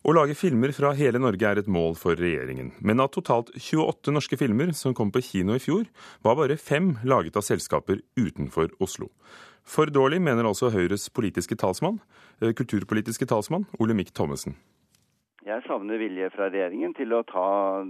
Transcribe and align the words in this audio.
Å 0.00 0.14
lage 0.16 0.32
filmer 0.32 0.72
fra 0.72 0.94
hele 0.96 1.20
Norge 1.20 1.44
er 1.44 1.58
et 1.60 1.66
mål 1.68 1.92
for 2.00 2.16
regjeringen. 2.16 2.70
Men 2.80 3.02
av 3.04 3.10
totalt 3.12 3.50
28 3.52 4.14
norske 4.16 4.38
filmer 4.40 4.72
som 4.72 4.94
kom 4.96 5.10
på 5.12 5.20
kino 5.20 5.52
i 5.52 5.60
fjor, 5.60 5.90
var 6.24 6.38
bare 6.38 6.56
fem 6.56 6.94
laget 7.04 7.36
av 7.36 7.44
selskaper 7.44 8.00
utenfor 8.16 8.72
Oslo. 8.80 9.10
For 9.60 9.92
dårlig, 9.92 10.22
mener 10.24 10.48
altså 10.48 10.72
Høyres 10.72 11.10
politiske 11.12 11.52
talsmann, 11.60 12.00
eh, 12.40 12.56
kulturpolitiske 12.56 13.28
talsmann 13.28 13.68
Olemic 13.78 14.14
Thommessen. 14.16 14.56
Jeg 15.50 15.64
savner 15.66 15.98
vilje 15.98 16.28
fra 16.30 16.46
regjeringen 16.46 16.92
til 16.94 17.10
å 17.16 17.24
ta 17.26 17.46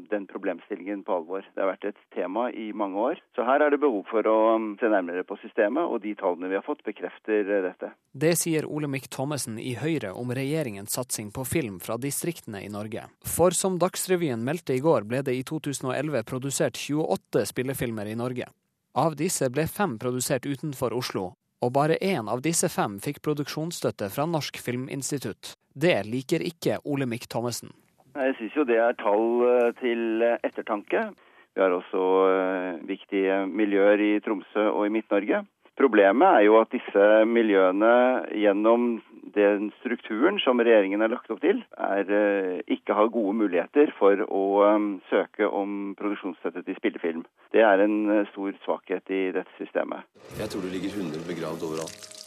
den 0.09 0.25
problemstillingen 0.31 1.03
på 1.05 1.19
alvor. 1.19 1.45
Det 1.45 1.61
har 1.61 1.69
vært 1.69 1.91
et 1.91 1.99
tema 2.15 2.47
i 2.57 2.71
mange 2.73 2.97
år. 2.97 3.21
Så 3.37 3.45
her 3.45 3.61
er 3.61 3.75
det 3.75 3.83
behov 3.83 4.07
for 4.09 4.25
å 4.31 4.37
um, 4.57 4.71
se 4.81 4.89
nærmere 4.89 5.27
på 5.29 5.37
systemet, 5.43 5.85
og 5.85 6.01
de 6.01 6.15
tallene 6.17 6.49
vi 6.49 6.57
har 6.57 6.65
fått 6.65 6.81
bekrefter 6.87 7.45
uh, 7.45 7.59
dette. 7.67 7.91
Det 8.17 8.33
sier 8.41 8.65
Olemic 8.65 9.11
Thommessen 9.13 9.59
i 9.61 9.75
Høyre 9.77 10.15
om 10.17 10.33
regjeringens 10.33 10.97
satsing 10.97 11.29
på 11.37 11.45
film 11.45 11.77
fra 11.85 11.99
distriktene 12.01 12.65
i 12.65 12.73
Norge. 12.73 13.05
For 13.29 13.53
som 13.57 13.77
Dagsrevyen 13.83 14.41
meldte 14.47 14.79
i 14.79 14.81
går, 14.81 15.05
ble 15.11 15.21
det 15.27 15.37
i 15.37 15.45
2011 15.45 16.25
produsert 16.31 16.81
28 16.81 17.45
spillefilmer 17.53 18.09
i 18.09 18.17
Norge. 18.17 18.49
Av 18.97 19.13
disse 19.21 19.53
ble 19.53 19.69
fem 19.69 20.01
produsert 20.01 20.49
utenfor 20.49 20.97
Oslo, 20.97 21.35
og 21.61 21.77
bare 21.77 22.01
én 22.01 22.29
av 22.33 22.41
disse 22.41 22.73
fem 22.73 22.97
fikk 23.05 23.21
produksjonsstøtte 23.27 24.09
fra 24.15 24.25
Norsk 24.25 24.57
Filminstitutt. 24.65 25.59
Det 25.81 26.03
liker 26.05 26.43
ikke 26.45 26.81
Olemic 26.85 27.25
Thommessen. 27.31 27.71
Jeg 28.13 28.35
syns 28.37 28.57
jo 28.59 28.67
det 28.69 28.77
er 28.83 28.97
tall 29.01 29.45
eh, 29.47 29.71
til 29.79 30.25
ettertanke. 30.45 31.07
Vi 31.55 31.63
har 31.63 31.73
også 31.73 32.03
eh, 32.27 32.83
viktige 32.91 33.45
miljøer 33.47 34.03
i 34.03 34.11
Tromsø 34.25 34.67
og 34.75 34.85
i 34.89 34.93
Midt-Norge. 34.93 35.45
Problemet 35.81 36.27
er 36.27 36.45
jo 36.45 36.59
at 36.61 36.75
disse 36.75 37.07
miljøene 37.31 37.95
gjennom 38.43 38.99
den 39.33 39.71
strukturen 39.79 40.41
som 40.43 40.61
regjeringen 40.61 41.01
har 41.01 41.15
lagt 41.15 41.31
opp 41.33 41.41
til, 41.47 41.63
er, 41.79 42.05
eh, 42.05 42.61
ikke 42.77 42.99
har 42.99 43.13
gode 43.15 43.39
muligheter 43.41 43.95
for 43.97 44.21
å 44.27 44.45
søke 45.09 45.49
om 45.49 45.95
produksjonsstøtte 45.97 46.67
til 46.67 46.81
spillefilm. 46.83 47.25
Det 47.55 47.65
er 47.65 47.87
en 47.87 48.27
stor 48.35 48.53
svakhet 48.67 49.15
i 49.17 49.29
dette 49.39 49.63
systemet. 49.63 50.05
Jeg 50.37 50.53
tror 50.53 50.67
du 50.67 50.75
ligger 50.75 50.99
100 50.99 51.25
begravd 51.31 51.71
overalt. 51.71 52.20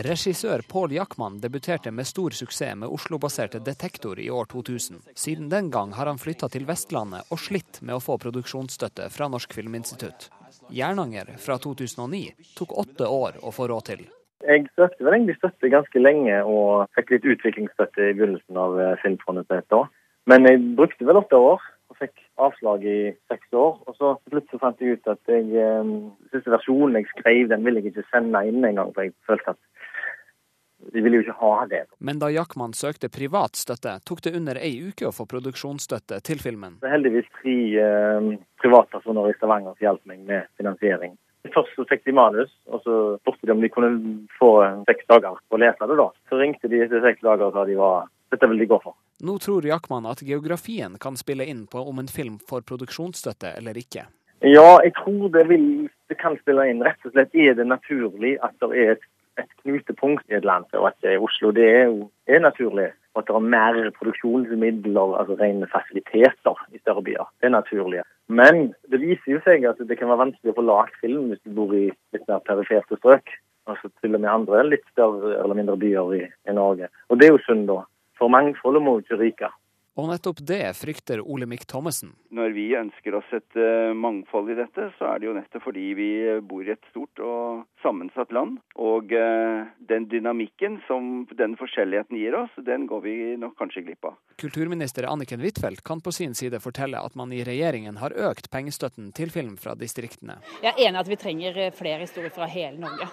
Regissør 0.00 0.62
Pål 0.72 0.92
Jackman 0.92 1.40
debuterte 1.40 1.90
med 1.92 2.06
stor 2.06 2.30
suksess 2.30 2.76
med 2.76 2.88
Oslo-baserte 2.88 3.58
Detektor 3.60 4.20
i 4.20 4.30
år 4.30 4.46
2000. 4.48 4.96
Siden 5.14 5.48
den 5.52 5.68
gang 5.70 5.92
har 5.92 6.08
han 6.08 6.18
flytta 6.18 6.48
til 6.48 6.64
Vestlandet 6.64 7.28
og 7.28 7.40
slitt 7.42 7.82
med 7.82 7.98
å 7.98 8.00
få 8.00 8.16
produksjonsstøtte 8.22 9.10
fra 9.12 9.28
Norsk 9.28 9.52
Filminstitutt. 9.52 10.30
Jernanger 10.72 11.34
fra 11.44 11.58
2009 11.60 12.22
tok 12.56 12.72
åtte 12.80 13.10
år 13.12 13.36
å 13.44 13.52
få 13.52 13.68
råd 13.68 13.90
til. 13.90 14.06
Jeg 14.48 14.70
søkte 14.72 15.04
vel 15.04 15.18
egentlig 15.18 15.36
støtte 15.36 15.72
ganske 15.74 16.00
lenge 16.00 16.38
og 16.48 16.88
fikk 16.96 17.12
litt 17.18 17.28
utviklingsstøtte 17.34 18.06
i 18.06 18.14
begynnelsen 18.14 18.62
av 18.64 18.80
Filmfondet 19.02 19.50
til 19.50 19.60
et 19.60 19.78
år. 19.82 19.92
Men 20.32 20.48
jeg 20.48 20.62
brukte 20.80 21.04
vel 21.10 21.20
åtte 21.20 21.36
år 21.36 21.60
og 21.90 21.98
fikk 22.00 22.16
avslag 22.40 22.86
i 22.88 23.00
seks 23.28 23.52
år. 23.52 23.76
Og 23.84 23.96
så 23.98 24.14
plutselig 24.30 24.62
fant 24.62 24.80
jeg 24.80 24.96
ut 24.96 25.12
at 25.12 25.20
jeg, 25.28 25.44
eh, 25.60 25.92
siste 26.32 26.54
versjonen 26.54 26.96
jeg 26.96 27.10
skrev, 27.12 27.48
den 27.52 27.66
ville 27.66 27.82
jeg 27.82 27.92
ikke 27.92 28.08
sende 28.08 28.46
inn 28.48 28.64
engang. 28.64 28.94
For 28.94 29.04
jeg 29.04 29.12
følte 29.28 29.52
at 29.52 29.60
de 30.92 31.02
ville 31.04 31.20
jo 31.20 31.24
ikke 31.26 31.38
ha 31.40 31.54
det. 31.70 31.84
Men 31.98 32.20
da 32.22 32.30
Jackman 32.32 32.74
søkte 32.76 33.10
privat 33.12 33.58
støtte, 33.58 33.98
tok 34.06 34.22
det 34.26 34.34
under 34.36 34.60
ei 34.60 34.72
uke 34.90 35.08
å 35.08 35.14
få 35.14 35.26
produksjonsstøtte 35.30 36.20
til 36.26 36.42
filmen. 36.42 36.78
Det 36.80 36.90
er 36.90 36.96
heldigvis 36.96 37.28
tre 37.40 37.56
eh, 37.84 38.30
privatpersoner 38.62 39.30
i 39.30 39.36
Stavanger 39.38 39.76
som 39.76 39.88
hjalp 39.88 40.06
meg 40.10 40.22
med 40.28 40.48
finansiering. 40.60 41.16
Først 41.54 41.72
så 41.76 41.86
fikk 41.88 42.04
de 42.04 42.12
manus, 42.12 42.50
og 42.68 42.82
så 42.84 42.96
spurte 43.22 43.48
de 43.48 43.54
om 43.54 43.62
de 43.64 43.70
kunne 43.72 43.92
få 44.36 44.50
seks 44.88 45.06
dager 45.08 45.38
på 45.48 45.56
å 45.56 45.60
lese 45.62 45.88
det. 45.88 45.96
da. 45.96 46.08
Så 46.28 46.40
ringte 46.40 46.68
de 46.68 46.82
etter 46.84 47.04
seks 47.04 47.24
dager 47.24 47.48
og 47.48 47.56
sa 47.56 47.64
de 47.68 47.78
var 47.80 48.08
dette 48.30 48.46
vil 48.46 48.60
de 48.62 48.68
gå 48.70 48.78
for. 48.84 48.94
Nå 49.26 49.36
tror 49.42 49.66
Jackman 49.66 50.06
at 50.06 50.22
geografien 50.22 50.96
kan 51.02 51.16
spille 51.18 51.44
inn 51.44 51.66
på 51.66 51.82
om 51.82 51.98
en 51.98 52.08
film 52.08 52.38
får 52.48 52.62
produksjonsstøtte 52.68 53.56
eller 53.58 53.80
ikke. 53.80 54.06
Ja, 54.40 54.80
jeg 54.84 54.94
tror 54.96 55.28
det, 55.34 55.44
vil, 55.50 55.88
det 56.08 56.16
kan 56.20 56.38
spille 56.40 56.64
inn. 56.70 56.84
Rett 56.84 57.02
og 57.04 57.12
slett 57.12 57.34
er 57.36 57.56
det 57.58 57.66
naturlig 57.68 58.38
at 58.44 58.54
det 58.62 58.70
er 58.72 58.94
et, 58.94 59.02
et 59.40 59.52
knutepunkt 59.62 60.30
i 60.30 60.38
et 60.38 60.46
land, 60.46 60.68
og 60.78 60.90
at 60.90 60.96
det 61.02 61.14
er 61.14 61.24
Oslo. 61.24 61.50
Det 61.56 61.66
er, 61.66 61.92
er 62.28 62.42
naturlig. 62.44 62.90
Og 63.14 63.22
at 63.22 63.28
det 63.28 63.36
er 63.36 63.50
mer 63.52 63.78
produksjonsmidler, 63.98 65.14
altså 65.18 65.36
rene 65.40 65.66
fasiliteter 65.72 66.64
i 66.70 66.78
større 66.78 67.02
byer. 67.02 67.26
Det 67.40 67.48
er 67.50 67.56
naturlig. 67.56 68.02
Men 68.30 68.72
det 68.90 69.00
viser 69.02 69.34
jo 69.34 69.40
seg 69.46 69.66
at 69.66 69.80
det 69.82 69.98
kan 69.98 70.10
være 70.12 70.24
vanskelig 70.24 70.52
å 70.52 70.58
få 70.60 70.66
lagd 70.68 70.98
film 71.02 71.32
hvis 71.32 71.42
du 71.42 71.54
bor 71.56 71.72
i 71.74 71.88
litt 71.90 72.28
mer 72.30 72.44
periferte 72.46 72.98
strøk. 73.00 73.32
Altså 73.70 73.90
til 74.00 74.14
og 74.14 74.22
med 74.22 74.30
andre 74.30 74.62
litt 74.68 74.86
større 74.92 75.34
eller 75.40 75.58
mindre 75.58 75.76
byer 75.78 76.14
i, 76.16 76.22
i 76.30 76.54
Norge. 76.54 76.88
Og 77.10 77.18
det 77.18 77.26
er 77.26 77.34
jo 77.34 77.42
synd, 77.46 77.66
da. 77.70 77.82
For 78.18 78.30
mangfoldet 78.32 78.82
må 78.84 78.98
jo 78.98 79.04
ikke 79.04 79.18
ryke. 79.24 79.50
Og 80.00 80.08
nettopp 80.08 80.38
det 80.48 80.62
frykter 80.78 81.20
Olemic 81.20 81.66
Thommessen. 81.68 82.14
Når 82.32 82.54
vi 82.56 82.66
ønsker 82.78 83.16
oss 83.18 83.34
et 83.36 83.58
uh, 83.58 83.92
mangfold 83.92 84.48
i 84.54 84.56
dette, 84.56 84.86
så 84.96 85.10
er 85.10 85.20
det 85.20 85.28
jo 85.28 85.34
nettopp 85.36 85.66
fordi 85.66 85.90
vi 85.98 86.08
bor 86.46 86.64
i 86.64 86.72
et 86.72 86.88
stort 86.88 87.20
og 87.20 87.66
sammensatt 87.84 88.32
land. 88.32 88.56
Og 88.80 89.12
uh, 89.12 89.68
den 89.90 90.08
dynamikken 90.08 90.80
som 90.86 91.26
den 91.36 91.58
forskjelligheten 91.60 92.16
gir 92.16 92.38
oss, 92.38 92.54
den 92.64 92.88
går 92.88 93.04
vi 93.04 93.16
nok 93.42 93.58
kanskje 93.60 93.84
glipp 93.90 94.08
av. 94.08 94.16
Kulturminister 94.40 95.04
Anniken 95.10 95.44
Huitfeldt 95.44 95.84
kan 95.84 96.00
på 96.00 96.14
sin 96.16 96.32
side 96.38 96.62
fortelle 96.64 97.02
at 97.04 97.18
man 97.18 97.34
i 97.36 97.44
regjeringen 97.44 98.00
har 98.00 98.16
økt 98.30 98.48
pengestøtten 98.54 99.12
til 99.12 99.34
film 99.34 99.58
fra 99.60 99.76
distriktene. 99.76 100.40
Jeg 100.64 100.72
er 100.72 100.82
enig 100.88 100.96
i 100.96 101.04
at 101.04 101.12
vi 101.12 101.20
trenger 101.20 101.62
flere 101.76 102.06
historier 102.06 102.32
fra 102.32 102.48
hele 102.48 102.80
Norge. 102.80 103.10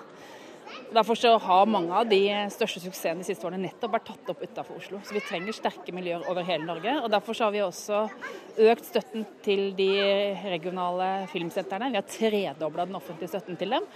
Derfor 0.93 1.15
så 1.19 1.33
har 1.41 1.69
mange 1.69 1.93
av 1.93 2.07
de 2.09 2.21
største 2.53 2.81
suksessene 2.83 3.21
de 3.23 3.27
siste 3.27 3.45
årene 3.47 3.67
nettopp 3.67 3.95
vært 3.97 4.07
tatt 4.11 4.31
opp 4.33 4.43
utenfor 4.43 4.79
Oslo. 4.79 5.01
Så 5.05 5.15
vi 5.15 5.23
trenger 5.25 5.55
sterke 5.55 5.93
miljøer 5.95 6.25
over 6.31 6.45
hele 6.47 6.65
Norge. 6.67 6.93
og 7.03 7.09
Derfor 7.11 7.37
så 7.37 7.47
har 7.47 7.55
vi 7.55 7.63
også 7.65 8.03
økt 8.71 8.89
støtten 8.89 9.25
til 9.45 9.71
de 9.77 9.89
regionale 10.47 11.27
filmsentrene. 11.31 11.91
Vi 11.93 11.99
har 12.01 12.07
tredobla 12.07 12.87
den 12.89 12.99
offentlige 12.99 13.33
støtten 13.33 13.59
til 13.59 13.77
dem 13.77 13.87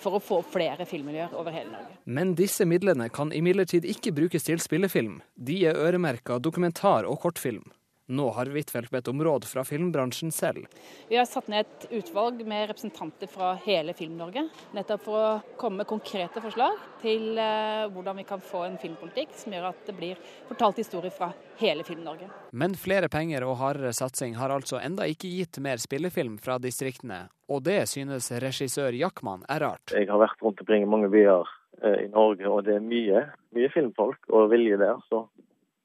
for 0.00 0.18
å 0.18 0.22
få 0.22 0.40
flere 0.46 0.86
filmmiljøer 0.88 1.36
over 1.38 1.54
hele 1.54 1.74
Norge. 1.74 1.98
Men 2.04 2.34
disse 2.38 2.66
midlene 2.68 3.10
kan 3.14 3.32
imidlertid 3.36 3.88
ikke 3.88 4.14
brukes 4.16 4.48
til 4.48 4.62
spillefilm. 4.62 5.20
De 5.36 5.62
er 5.70 5.78
øremerka 5.78 6.38
dokumentar 6.42 7.08
og 7.08 7.20
kortfilm. 7.22 7.68
Nå 8.10 8.26
har 8.34 8.48
Huitfeldt 8.50 8.90
bedt 8.90 9.08
om 9.08 9.20
råd 9.22 9.44
fra 9.46 9.62
filmbransjen 9.64 10.32
selv. 10.34 10.66
Vi 11.08 11.16
har 11.16 11.28
satt 11.30 11.46
ned 11.48 11.62
et 11.66 11.86
utvalg 12.00 12.40
med 12.46 12.66
representanter 12.72 13.30
fra 13.30 13.52
hele 13.62 13.94
Film-Norge. 13.94 14.48
Nettopp 14.74 15.04
for 15.04 15.18
å 15.20 15.56
komme 15.60 15.84
med 15.84 15.90
konkrete 15.90 16.42
forslag 16.42 16.74
til 17.04 17.38
eh, 17.38 17.86
hvordan 17.94 18.18
vi 18.18 18.26
kan 18.26 18.42
få 18.42 18.64
en 18.66 18.78
filmpolitikk 18.82 19.36
som 19.38 19.54
gjør 19.54 19.70
at 19.70 19.86
det 19.86 19.94
blir 19.94 20.18
fortalt 20.48 20.82
historier 20.82 21.14
fra 21.14 21.30
hele 21.62 21.86
Film-Norge. 21.86 22.26
Men 22.50 22.74
flere 22.74 23.08
penger 23.12 23.46
og 23.46 23.60
hardere 23.62 23.94
satsing 23.94 24.34
har 24.40 24.50
altså 24.50 24.82
enda 24.82 25.06
ikke 25.06 25.30
gitt 25.30 25.62
mer 25.62 25.78
spillefilm 25.78 26.40
fra 26.42 26.58
distriktene. 26.58 27.28
Og 27.50 27.62
det 27.66 27.84
synes 27.90 28.32
regissør 28.42 28.94
Jackman 28.98 29.46
er 29.50 29.62
rart. 29.68 29.94
Jeg 29.94 30.10
har 30.10 30.18
vært 30.22 30.42
rundt 30.42 30.62
omkring 30.64 30.82
i 30.82 30.90
mange 30.90 31.10
byer 31.14 31.46
eh, 31.84 32.06
i 32.06 32.10
Norge, 32.10 32.50
og 32.50 32.66
det 32.66 32.80
er 32.80 32.88
mye, 32.90 33.28
mye 33.54 33.70
filmfolk 33.70 34.34
og 34.34 34.50
vilje 34.50 34.82
der. 34.82 34.98
Så 35.06 35.28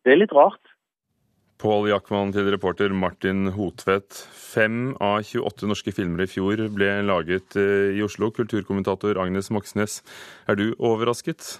det 0.05 0.15
er 0.15 0.25
litt 0.25 0.33
rart. 0.33 0.73
Pål 1.55 1.87
Jackman 1.87 2.33
til 2.35 2.49
reporter 2.51 2.91
Martin 2.91 3.47
Hotvedt. 3.55 4.17
Fem 4.35 4.89
av 4.99 5.21
28 5.23 5.69
norske 5.69 5.93
filmer 5.95 6.25
i 6.25 6.27
fjor 6.27 6.59
ble 6.75 6.89
laget 7.07 7.55
eh, 7.59 7.95
i 7.95 8.03
Oslo. 8.03 8.27
Kulturkommentator 8.35 9.15
Agnes 9.23 9.47
Moxnes, 9.55 10.01
er 10.51 10.59
du 10.59 10.65
overrasket? 10.75 11.55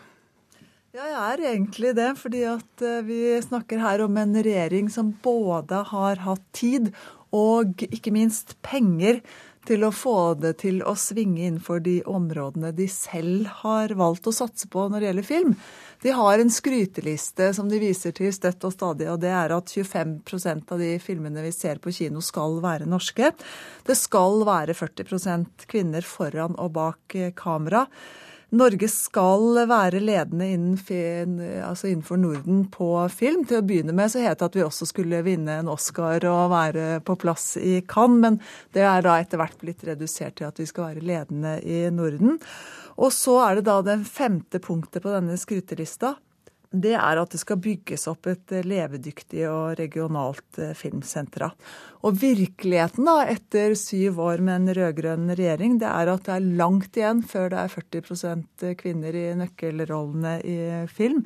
Ja, 0.96 1.08
jeg 1.08 1.16
er 1.22 1.46
egentlig 1.54 1.94
det. 1.96 2.10
Fordi 2.20 2.44
at 2.52 2.84
eh, 2.84 3.02
vi 3.08 3.22
snakker 3.48 3.80
her 3.86 4.04
om 4.04 4.20
en 4.20 4.36
regjering 4.36 4.92
som 4.92 5.14
både 5.24 5.80
har 5.94 6.24
hatt 6.28 6.44
tid 6.56 6.92
og 7.36 7.88
ikke 7.88 8.14
minst 8.16 8.58
penger 8.68 9.24
til 9.66 9.88
å 9.88 9.94
få 9.96 10.36
det 10.38 10.58
til 10.62 10.84
å 10.86 10.94
svinge 11.00 11.48
innenfor 11.48 11.82
de 11.86 11.98
områdene 12.06 12.72
de 12.76 12.86
selv 12.92 13.50
har 13.64 13.96
valgt 13.98 14.28
å 14.30 14.36
satse 14.36 14.70
på 14.72 14.86
når 14.90 15.02
det 15.02 15.10
gjelder 15.10 15.28
film. 15.32 15.56
De 16.06 16.12
har 16.14 16.40
en 16.40 16.52
skryteliste 16.54 17.48
som 17.58 17.66
de 17.66 17.80
viser 17.82 18.14
til 18.14 18.30
støtt 18.30 18.62
og 18.68 18.76
stadig, 18.76 19.08
og 19.10 19.24
det 19.24 19.32
er 19.34 19.50
at 19.56 19.72
25% 19.74 20.74
av 20.76 20.84
de 20.84 20.92
filmene 21.02 21.42
vi 21.42 21.50
ser 21.50 21.82
på 21.82 21.90
kino 21.98 22.22
skal 22.22 22.60
være 22.62 22.86
norske. 22.86 23.32
Det 23.88 23.96
skal 23.98 24.46
være 24.46 24.76
40% 24.78 25.66
kvinner 25.72 26.06
foran 26.06 26.54
og 26.62 26.76
bak 26.78 27.18
kamera. 27.42 27.88
Norge 28.54 28.86
skal 28.94 29.64
være 29.66 30.04
ledende 30.06 30.52
altså 31.66 31.90
innenfor 31.90 32.22
Norden 32.22 32.62
på 32.70 32.92
film. 33.10 33.42
Til 33.50 33.64
å 33.64 33.66
begynne 33.66 33.98
med 33.98 34.14
så 34.14 34.22
het 34.22 34.40
det 34.40 34.52
at 34.52 34.62
vi 34.62 34.64
også 34.68 34.86
skulle 34.94 35.26
vinne 35.26 35.58
en 35.64 35.74
Oscar 35.74 36.22
og 36.30 36.54
være 36.54 37.02
på 37.02 37.18
plass 37.26 37.56
i 37.58 37.80
Cannes, 37.90 38.22
men 38.22 38.40
det 38.78 38.86
er 38.86 39.02
da 39.02 39.18
etter 39.18 39.42
hvert 39.42 39.58
blitt 39.66 39.84
redusert 39.90 40.38
til 40.38 40.54
at 40.54 40.62
vi 40.62 40.70
skal 40.70 40.92
være 40.92 41.10
ledende 41.10 41.58
i 41.66 41.88
Norden. 41.90 42.38
Og 42.96 43.12
så 43.14 43.40
er 43.44 43.60
det 43.60 43.68
da 43.68 43.82
den 43.84 44.06
femte 44.08 44.62
punktet 44.64 45.04
på 45.04 45.12
denne 45.12 45.36
skrytelista 45.40 46.16
det 46.76 46.96
er 46.98 47.20
at 47.22 47.32
det 47.32 47.40
skal 47.40 47.60
bygges 47.62 48.02
opp 48.12 48.28
et 48.28 48.52
eh, 48.52 48.66
levedyktig 48.68 49.46
og 49.48 49.78
regionalt 49.80 50.60
filmsenter. 50.76 51.46
Og 52.04 52.18
virkeligheten 52.20 53.08
da, 53.08 53.22
etter 53.32 53.78
syv 53.80 54.20
år 54.26 54.44
med 54.44 54.58
en 54.58 54.74
rød-grønn 54.76 55.30
regjering, 55.32 55.78
det 55.80 55.88
er 55.88 56.12
at 56.12 56.26
det 56.28 56.34
er 56.36 56.50
langt 56.60 57.00
igjen 57.00 57.24
før 57.26 57.54
det 57.54 57.62
er 57.62 57.76
40% 57.78 58.66
kvinner 58.82 59.16
i 59.16 59.26
nøkkelrollene 59.40 60.36
i 60.44 60.60
film. 60.92 61.24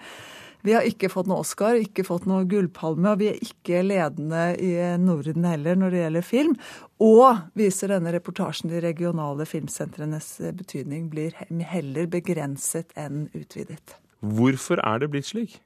Vi 0.66 0.74
har 0.76 0.84
ikke 0.88 1.08
fått 1.12 1.30
noe 1.30 1.44
Oscar, 1.44 1.78
ikke 1.80 2.04
fått 2.08 2.26
noe 2.28 2.44
gullpalme, 2.50 3.14
og 3.14 3.22
vi 3.22 3.30
er 3.32 3.40
ikke 3.44 3.80
ledende 3.86 4.44
i 4.60 4.74
Norden 5.00 5.48
heller 5.48 5.80
når 5.80 5.94
det 5.94 6.02
gjelder 6.04 6.28
film. 6.28 6.58
Og 7.04 7.46
viser 7.60 7.94
denne 7.94 8.12
reportasjen 8.16 8.72
de 8.72 8.82
regionale 8.84 9.48
filmsentrenes 9.48 10.34
betydning 10.60 11.08
blir 11.14 11.38
heller 11.72 12.12
begrenset 12.12 12.92
enn 13.00 13.30
utvidet. 13.32 13.96
Hvorfor 14.20 14.82
er 14.84 15.00
det 15.00 15.12
blitt 15.14 15.30
slik? 15.32 15.62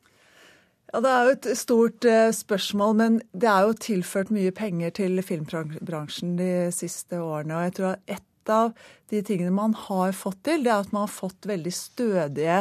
Ja, 0.93 1.01
Det 1.01 1.09
er 1.09 1.23
jo 1.25 1.31
et 1.33 1.47
stort 1.57 2.05
uh, 2.05 2.29
spørsmål, 2.29 2.93
men 2.95 3.15
det 3.33 3.49
er 3.49 3.65
jo 3.65 3.73
tilført 3.73 4.29
mye 4.29 4.51
penger 4.53 4.93
til 4.93 5.17
filmbransjen 5.25 6.37
de 6.37 6.69
siste 6.69 7.17
årene. 7.17 7.57
Og 7.57 7.65
jeg 7.65 7.75
tror 7.79 7.95
at 7.95 8.13
et 8.19 8.51
av 8.53 8.73
de 9.09 9.21
tingene 9.25 9.53
man 9.55 9.73
har 9.87 10.13
fått 10.13 10.43
til, 10.45 10.61
det 10.61 10.69
er 10.69 10.83
at 10.83 10.93
man 10.93 11.07
har 11.07 11.15
fått 11.15 11.47
veldig 11.49 11.73
stødige, 11.73 12.59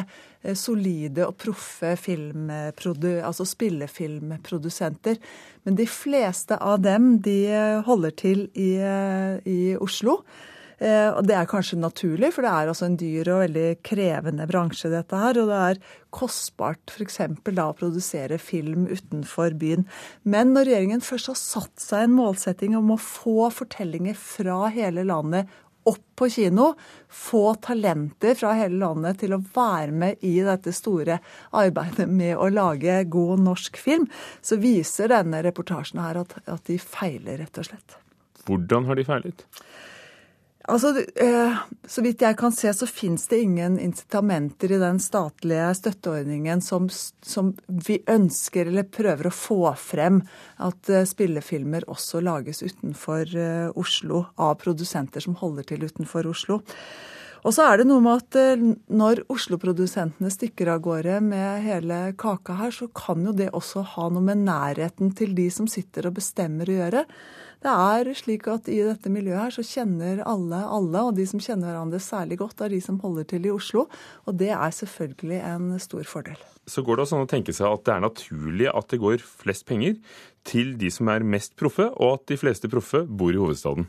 solide 0.59 1.27
og 1.29 1.37
proffe 1.39 1.95
altså 1.95 3.47
spillefilmprodusenter. 3.47 5.21
Men 5.65 5.77
de 5.79 5.87
fleste 5.87 6.59
av 6.59 6.81
dem 6.83 7.19
de 7.23 7.37
holder 7.87 8.17
til 8.19 8.49
i, 8.55 8.73
uh, 8.83 9.39
i 9.47 9.77
Oslo. 9.79 10.21
Eh, 10.83 11.09
og 11.15 11.27
det 11.29 11.37
er 11.37 11.49
kanskje 11.51 11.79
naturlig, 11.79 12.33
for 12.35 12.43
det 12.43 12.51
er 12.51 12.71
altså 12.73 12.89
en 12.89 12.99
dyr 12.99 13.29
og 13.31 13.43
veldig 13.45 13.67
krevende 13.87 14.47
bransje, 14.51 14.91
dette 14.91 15.19
her. 15.19 15.39
Og 15.39 15.51
det 15.51 15.59
er 15.69 15.81
kostbart 16.15 16.91
f.eks. 16.91 17.21
da 17.53 17.69
å 17.71 17.77
produsere 17.79 18.41
film 18.43 18.89
utenfor 18.91 19.55
byen. 19.61 19.87
Men 20.25 20.55
når 20.57 20.71
regjeringen 20.71 21.05
først 21.05 21.31
har 21.31 21.39
satt 21.39 21.85
seg 21.85 22.09
en 22.09 22.17
målsetting 22.19 22.75
om 22.79 22.95
å 22.95 23.01
få 23.01 23.53
fortellinger 23.55 24.19
fra 24.19 24.65
hele 24.75 25.07
landet 25.07 25.51
opp 25.89 26.05
på 26.19 26.29
kino, 26.31 26.73
få 27.09 27.55
talenter 27.65 28.37
fra 28.39 28.53
hele 28.59 28.79
landet 28.83 29.23
til 29.23 29.35
å 29.37 29.41
være 29.55 29.95
med 30.05 30.25
i 30.27 30.37
dette 30.45 30.75
store 30.77 31.19
arbeidet 31.59 32.09
med 32.11 32.37
å 32.37 32.51
lage 32.53 33.01
god 33.13 33.43
norsk 33.47 33.81
film, 33.81 34.07
så 34.41 34.61
viser 34.63 35.13
denne 35.13 35.43
reportasjen 35.45 36.03
her 36.03 36.23
at, 36.23 36.37
at 36.47 36.69
de 36.71 36.79
feiler, 36.79 37.41
rett 37.43 37.59
og 37.59 37.71
slett. 37.71 37.99
Hvordan 38.47 38.89
har 38.89 38.99
de 38.99 39.07
feilet? 39.07 39.47
Altså, 40.71 40.95
eh, 41.17 41.57
Så 41.89 42.03
vidt 42.03 42.23
jeg 42.23 42.37
kan 42.39 42.53
se, 42.55 42.71
så 42.71 42.87
fins 42.87 43.27
det 43.29 43.41
ingen 43.43 43.79
incitamenter 43.83 44.71
i 44.73 44.79
den 44.79 45.01
statlige 45.03 45.73
støtteordningen 45.75 46.63
som, 46.63 46.87
som, 46.89 47.51
vi 47.67 47.99
ønsker 48.07 48.71
eller 48.71 48.87
prøver 48.87 49.27
å 49.27 49.35
få 49.35 49.75
frem 49.75 50.21
at 50.63 50.89
eh, 50.89 51.03
spillefilmer 51.09 51.89
også 51.91 52.23
lages 52.23 52.63
utenfor 52.63 53.35
eh, 53.35 53.73
Oslo 53.75 54.29
av 54.39 54.55
produsenter 54.63 55.25
som 55.25 55.35
holder 55.41 55.67
til 55.73 55.83
utenfor 55.83 56.31
Oslo. 56.31 56.63
Og 57.43 57.51
så 57.51 57.67
er 57.67 57.81
det 57.81 57.89
noe 57.91 57.99
med 57.99 58.21
at 58.23 58.37
når 58.87 59.25
Oslo-produsentene 59.35 60.31
stikker 60.31 60.69
av 60.71 60.85
gårde 60.85 61.17
med 61.27 61.65
hele 61.65 61.97
kaka 62.15 62.55
her, 62.61 62.71
så 62.71 62.87
kan 62.95 63.25
jo 63.27 63.33
det 63.35 63.49
også 63.51 63.83
ha 63.97 64.05
noe 64.15 64.23
med 64.23 64.45
nærheten 64.47 65.11
til 65.19 65.35
de 65.35 65.49
som 65.51 65.67
sitter 65.67 66.07
og 66.07 66.21
bestemmer 66.21 66.71
å 66.71 66.77
gjøre. 66.77 67.03
Det 67.63 67.71
er 67.71 68.09
slik 68.19 68.49
at 68.51 68.67
i 68.67 68.81
dette 68.83 69.11
miljøet 69.13 69.39
her 69.39 69.53
så 69.55 69.63
kjenner 69.63 70.25
alle 70.27 70.59
alle, 70.67 71.03
og 71.07 71.15
de 71.15 71.27
som 71.31 71.43
kjenner 71.43 71.71
hverandre 71.71 72.01
særlig 72.03 72.41
godt, 72.41 72.65
er 72.65 72.73
de 72.75 72.81
som 72.83 72.99
holder 72.99 73.29
til 73.31 73.47
i 73.47 73.53
Oslo. 73.55 73.85
Og 74.27 74.35
det 74.41 74.51
er 74.51 74.75
selvfølgelig 74.75 75.39
en 75.47 75.69
stor 75.83 76.03
fordel. 76.11 76.41
Så 76.67 76.83
går 76.83 76.99
det 76.99 77.05
også 77.05 77.21
an 77.21 77.29
å 77.29 77.31
tenke 77.31 77.55
seg 77.55 77.69
at 77.69 77.85
det 77.87 77.95
er 77.95 78.03
naturlig 78.03 78.69
at 78.71 78.91
det 78.91 78.99
går 79.03 79.23
flest 79.23 79.67
penger 79.71 79.95
til 80.47 80.75
de 80.79 80.91
som 80.91 81.11
er 81.15 81.23
mest 81.23 81.55
proffe, 81.59 81.87
og 81.95 82.19
at 82.19 82.27
de 82.33 82.41
fleste 82.43 82.71
proffe 82.71 83.05
bor 83.07 83.31
i 83.31 83.39
hovedstaden? 83.39 83.87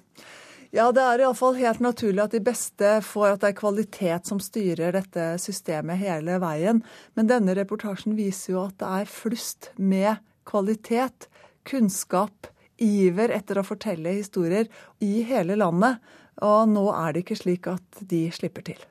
Ja, 0.73 0.87
det 0.93 1.01
er 1.05 1.25
iallfall 1.25 1.57
helt 1.57 1.81
naturlig 1.85 2.21
at 2.23 2.33
de 2.33 2.45
beste 2.45 2.95
får 3.05 3.35
at 3.35 3.43
det 3.43 3.51
er 3.51 3.59
kvalitet 3.59 4.29
som 4.29 4.39
styrer 4.41 4.93
dette 4.95 5.27
systemet 5.41 6.01
hele 6.01 6.39
veien. 6.41 6.85
Men 7.17 7.29
denne 7.29 7.53
reportasjen 7.57 8.17
viser 8.17 8.55
jo 8.55 8.63
at 8.67 8.79
det 8.81 8.95
er 9.01 9.13
flust 9.17 9.69
med 9.77 10.21
kvalitet, 10.49 11.29
kunnskap, 11.69 12.52
iver 12.83 13.33
etter 13.35 13.59
å 13.59 13.65
fortelle 13.67 14.17
historier 14.19 14.67
i 15.03 15.23
hele 15.27 15.57
landet. 15.59 16.03
Og 16.43 16.67
nå 16.69 16.89
er 16.95 17.13
det 17.13 17.23
ikke 17.23 17.39
slik 17.39 17.71
at 17.71 18.03
de 18.09 18.25
slipper 18.33 18.65
til. 18.73 18.83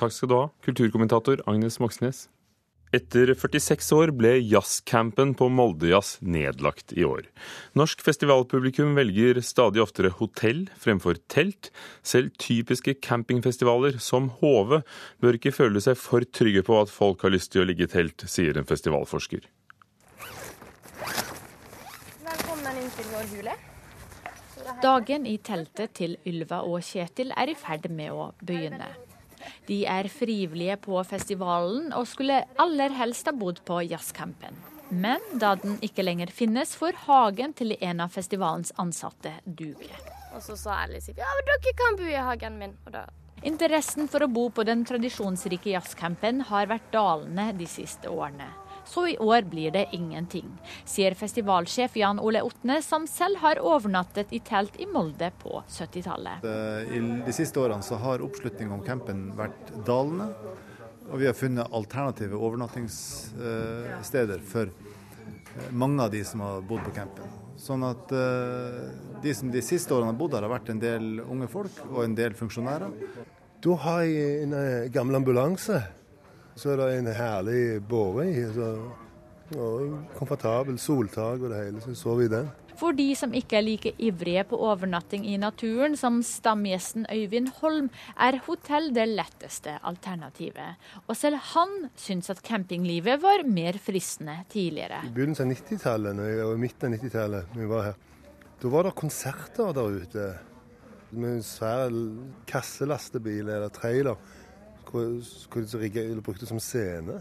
Takk 0.00 0.14
skal 0.16 0.30
du 0.30 0.36
ha, 0.38 0.44
kulturkommentator 0.64 1.42
Agnes 1.50 1.78
Moxnes. 1.82 2.26
Etter 2.90 3.30
46 3.38 3.92
år 3.94 4.10
ble 4.18 4.32
jazzcampen 4.50 5.36
på 5.38 5.46
Moldejazz 5.54 6.16
nedlagt 6.26 6.90
i 6.98 7.04
år. 7.06 7.28
Norsk 7.78 8.02
festivalpublikum 8.02 8.96
velger 8.98 9.38
stadig 9.46 9.82
oftere 9.84 10.10
hotell 10.16 10.64
fremfor 10.74 11.20
telt. 11.30 11.70
Selv 12.02 12.34
typiske 12.42 12.96
campingfestivaler 12.98 14.00
som 14.02 14.26
Hove 14.40 14.82
bør 15.22 15.38
ikke 15.38 15.54
føle 15.54 15.82
seg 15.84 16.00
for 16.02 16.26
trygge 16.26 16.64
på 16.66 16.80
at 16.80 16.90
folk 16.90 17.22
har 17.22 17.36
lyst 17.36 17.54
til 17.54 17.62
å 17.62 17.70
ligge 17.70 17.86
i 17.86 17.94
telt, 17.94 18.26
sier 18.26 18.58
en 18.58 18.66
festivalforsker. 18.66 19.46
Dagen 24.80 25.26
i 25.28 25.34
teltet 25.44 25.92
til 25.98 26.14
Ylva 26.24 26.62
og 26.64 26.80
Kjetil 26.80 27.34
er 27.36 27.50
i 27.52 27.54
ferd 27.58 27.90
med 27.92 28.14
å 28.16 28.30
begynne. 28.40 28.86
De 29.68 29.82
er 29.84 30.08
frivillige 30.08 30.78
på 30.80 31.02
festivalen 31.04 31.90
og 31.96 32.06
skulle 32.08 32.38
aller 32.60 32.94
helst 32.96 33.28
ha 33.28 33.34
bodd 33.36 33.60
på 33.68 33.82
jazzcampen. 33.90 34.56
Men 34.90 35.20
da 35.42 35.52
den 35.60 35.76
ikke 35.84 36.04
lenger 36.06 36.32
finnes, 36.32 36.72
får 36.80 36.96
hagen 37.04 37.52
til 37.56 37.76
en 37.76 38.00
av 38.06 38.14
festivalens 38.14 38.72
ansatte 38.80 39.34
duge. 39.44 39.92
Og 40.32 40.40
så 40.44 40.56
sa 40.56 40.80
Alice 40.86 41.12
ja, 41.12 41.28
men 41.28 41.50
dere 41.50 41.76
kan 41.76 42.00
bo 42.00 42.08
i 42.08 42.16
hagen 42.30 42.58
min. 42.62 42.74
Interessen 43.44 44.08
for 44.08 44.24
å 44.24 44.32
bo 44.32 44.48
på 44.48 44.64
den 44.64 44.86
tradisjonsrike 44.88 45.74
jazzcampen 45.76 46.40
har 46.48 46.72
vært 46.72 46.88
dalende 46.96 47.50
de 47.60 47.68
siste 47.68 48.08
årene. 48.08 48.48
Så 48.90 49.04
i 49.08 49.18
år 49.22 49.42
blir 49.46 49.70
det 49.70 49.84
ingenting, 49.94 50.48
sier 50.82 51.14
festivalsjef 51.14 51.94
Jan 52.00 52.18
Ole 52.18 52.40
Otne, 52.42 52.80
som 52.82 53.06
selv 53.06 53.38
har 53.38 53.60
overnattet 53.62 54.32
i 54.34 54.40
telt 54.42 54.74
i 54.82 54.86
Molde 54.90 55.30
på 55.38 55.62
70-tallet. 55.68 56.42
I 56.90 56.98
de 57.26 57.32
siste 57.34 57.60
årene 57.62 57.82
så 57.86 57.94
har 58.02 58.22
oppslutningen 58.26 58.74
om 58.74 58.82
campen 58.82 59.30
vært 59.38 59.70
dalende. 59.86 60.34
Og 61.10 61.18
vi 61.22 61.26
har 61.28 61.34
funnet 61.38 61.70
alternative 61.70 62.36
overnattingssteder 62.38 64.40
for 64.46 64.66
eh, 64.70 65.70
mange 65.70 66.02
av 66.02 66.10
de 66.10 66.24
som 66.26 66.40
har 66.42 66.60
bodd 66.66 66.82
på 66.86 66.90
campen. 66.98 67.24
Sånn 67.62 67.82
at 67.86 68.12
eh, 68.14 68.90
de 69.22 69.34
som 69.38 69.50
de 69.54 69.62
siste 69.62 69.94
årene 69.94 70.10
har 70.10 70.18
bodd 70.18 70.34
her, 70.34 70.42
har 70.46 70.54
vært 70.56 70.70
en 70.74 70.82
del 70.82 71.20
unge 71.22 71.48
folk 71.50 71.70
og 71.92 72.04
en 72.08 72.18
del 72.18 72.34
funksjonærer. 72.38 72.90
Da 73.62 73.72
har 73.86 74.02
jeg 74.06 74.42
en 74.48 74.54
eh, 74.58 74.90
gammel 74.90 75.14
ambulanse 75.22 75.99
så 76.60 76.74
er 76.74 76.80
det 76.82 76.88
en 76.98 77.12
herlig 77.16 77.60
båre 77.88 78.26
i. 78.28 78.40
Så, 78.54 78.72
og 79.56 79.94
komfortabel 80.18 80.76
soltak 80.78 81.40
og 81.40 81.50
det 81.50 81.62
hele. 81.64 81.84
Så 81.84 81.94
sover 81.98 82.20
vi 82.20 82.28
i 82.28 82.34
den. 82.36 82.50
For 82.80 82.96
de 82.96 83.10
som 83.18 83.34
ikke 83.36 83.58
er 83.58 83.64
like 83.66 83.90
ivrige 84.00 84.44
på 84.48 84.56
overnatting 84.64 85.26
i 85.28 85.36
naturen 85.40 85.98
som 86.00 86.20
stamgjesten 86.24 87.04
Øyvind 87.12 87.50
Holm, 87.58 87.90
er 88.16 88.38
hotell 88.46 88.88
det 88.96 89.04
letteste 89.10 89.74
alternativet. 89.84 90.78
Og 91.06 91.18
selv 91.18 91.42
han 91.52 91.90
syns 92.00 92.32
at 92.32 92.40
campinglivet 92.46 93.20
var 93.20 93.44
mer 93.44 93.76
fristende 93.82 94.38
tidligere. 94.52 95.02
I 95.04 95.12
begynnelsen 95.12 95.50
av 95.50 95.60
90-tallet, 95.60 96.22
og 96.46 96.62
midten 96.62 96.88
av 96.88 96.96
90-tallet, 96.96 97.52
vi 97.58 97.68
var 97.68 97.90
her, 97.90 98.00
da 98.60 98.72
var 98.72 98.88
det 98.88 98.96
konserter 98.96 99.76
der 99.76 100.00
ute. 100.00 100.30
Med 101.10 101.40
en 101.40 101.44
svær 101.44 101.90
kasselastebil 102.48 103.48
eller 103.50 103.72
trailer 103.74 104.16
hvor 104.90 105.66
de 105.80 106.22
brukte 106.22 106.46
som 106.46 106.60
scene. 106.60 107.20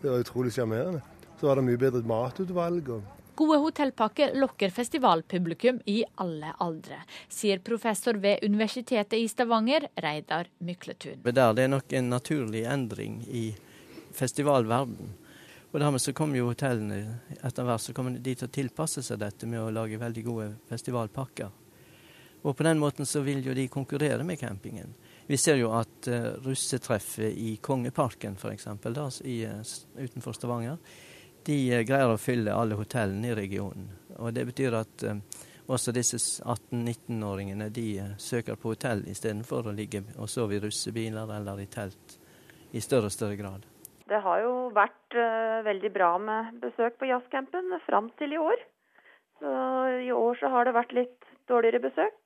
Det 0.00 0.10
var 0.10 0.22
utrolig 0.22 0.52
sjarmerende. 0.54 1.00
Så 1.40 1.46
var 1.46 1.58
det 1.58 1.68
mye 1.68 1.80
bedre 1.80 2.02
matutvalg. 2.06 2.90
og 2.90 3.18
Gode 3.38 3.60
hotellpakker 3.62 4.32
lokker 4.34 4.72
festivalpublikum 4.74 5.76
i 5.86 6.00
alle 6.18 6.50
aldre, 6.58 6.96
sier 7.30 7.60
professor 7.62 8.18
ved 8.18 8.42
Universitetet 8.42 9.14
i 9.14 9.28
Stavanger, 9.30 9.86
Reidar 9.94 10.50
Mykletun. 10.58 11.22
Det 11.22 11.38
er 11.38 11.70
nok 11.70 11.92
en 11.94 12.10
naturlig 12.10 12.64
endring 12.66 13.20
i 13.30 13.52
festivalverden. 14.18 15.14
Og 15.70 15.78
dermed 15.78 16.02
så 16.02 16.14
kommer 16.16 16.40
jo 16.40 16.48
hotellene 16.48 17.20
etter 17.38 17.66
hvert 17.68 17.84
så 17.84 17.94
kommer 17.94 18.18
de 18.18 18.34
til 18.34 18.48
å 18.48 18.54
tilpasse 18.58 19.04
seg 19.06 19.20
dette 19.22 19.46
med 19.46 19.60
å 19.62 19.70
lage 19.70 20.00
veldig 20.00 20.24
gode 20.26 20.48
festivalpakker. 20.70 21.52
Og 22.42 22.56
på 22.56 22.66
den 22.66 22.82
måten 22.82 23.06
så 23.06 23.22
vil 23.22 23.44
jo 23.46 23.54
de 23.54 23.68
konkurrere 23.70 24.26
med 24.26 24.40
campingen. 24.40 24.94
Vi 25.28 25.36
ser 25.36 25.58
jo 25.60 25.74
at 25.76 26.08
uh, 26.08 26.38
russetreffet 26.40 27.34
i 27.36 27.58
Kongeparken 27.60 28.38
f.eks. 28.40 28.66
Uh, 28.66 29.58
utenfor 30.00 30.32
Stavanger, 30.32 30.78
de 31.44 31.56
uh, 31.74 31.82
greier 31.84 32.08
å 32.08 32.20
fylle 32.20 32.54
alle 32.56 32.78
hotellene 32.78 33.28
i 33.28 33.34
regionen. 33.36 33.90
Og 34.16 34.32
Det 34.32 34.46
betyr 34.48 34.78
at 34.78 35.04
også 35.68 35.92
disse 35.92 36.16
18-19-åringene 36.40 37.68
de 37.76 37.86
søker 38.16 38.56
på 38.56 38.72
hotell 38.72 39.04
istedenfor 39.12 39.68
å 39.68 39.74
ligge 39.76 40.00
og 40.16 40.32
sove 40.32 40.56
i 40.56 40.62
russebiler 40.64 41.28
eller 41.36 41.60
i 41.60 41.68
telt 41.68 42.16
i 42.72 42.80
større 42.80 43.12
og 43.12 43.14
større 43.14 43.36
grad. 43.36 43.68
Det 44.08 44.22
har 44.24 44.40
jo 44.40 44.54
vært 44.72 45.18
veldig 45.68 45.92
bra 45.92 46.14
med 46.24 46.56
besøk 46.64 46.96
på 46.96 47.12
jazzcampen 47.12 47.68
fram 47.84 48.08
til 48.16 48.32
i 48.32 48.40
år. 48.40 48.64
Så 49.38 49.52
I 50.08 50.10
år 50.16 50.40
så 50.40 50.48
har 50.56 50.64
det 50.64 50.76
vært 50.80 50.96
litt 50.96 51.28
dårligere 51.52 51.84
besøk. 51.84 52.16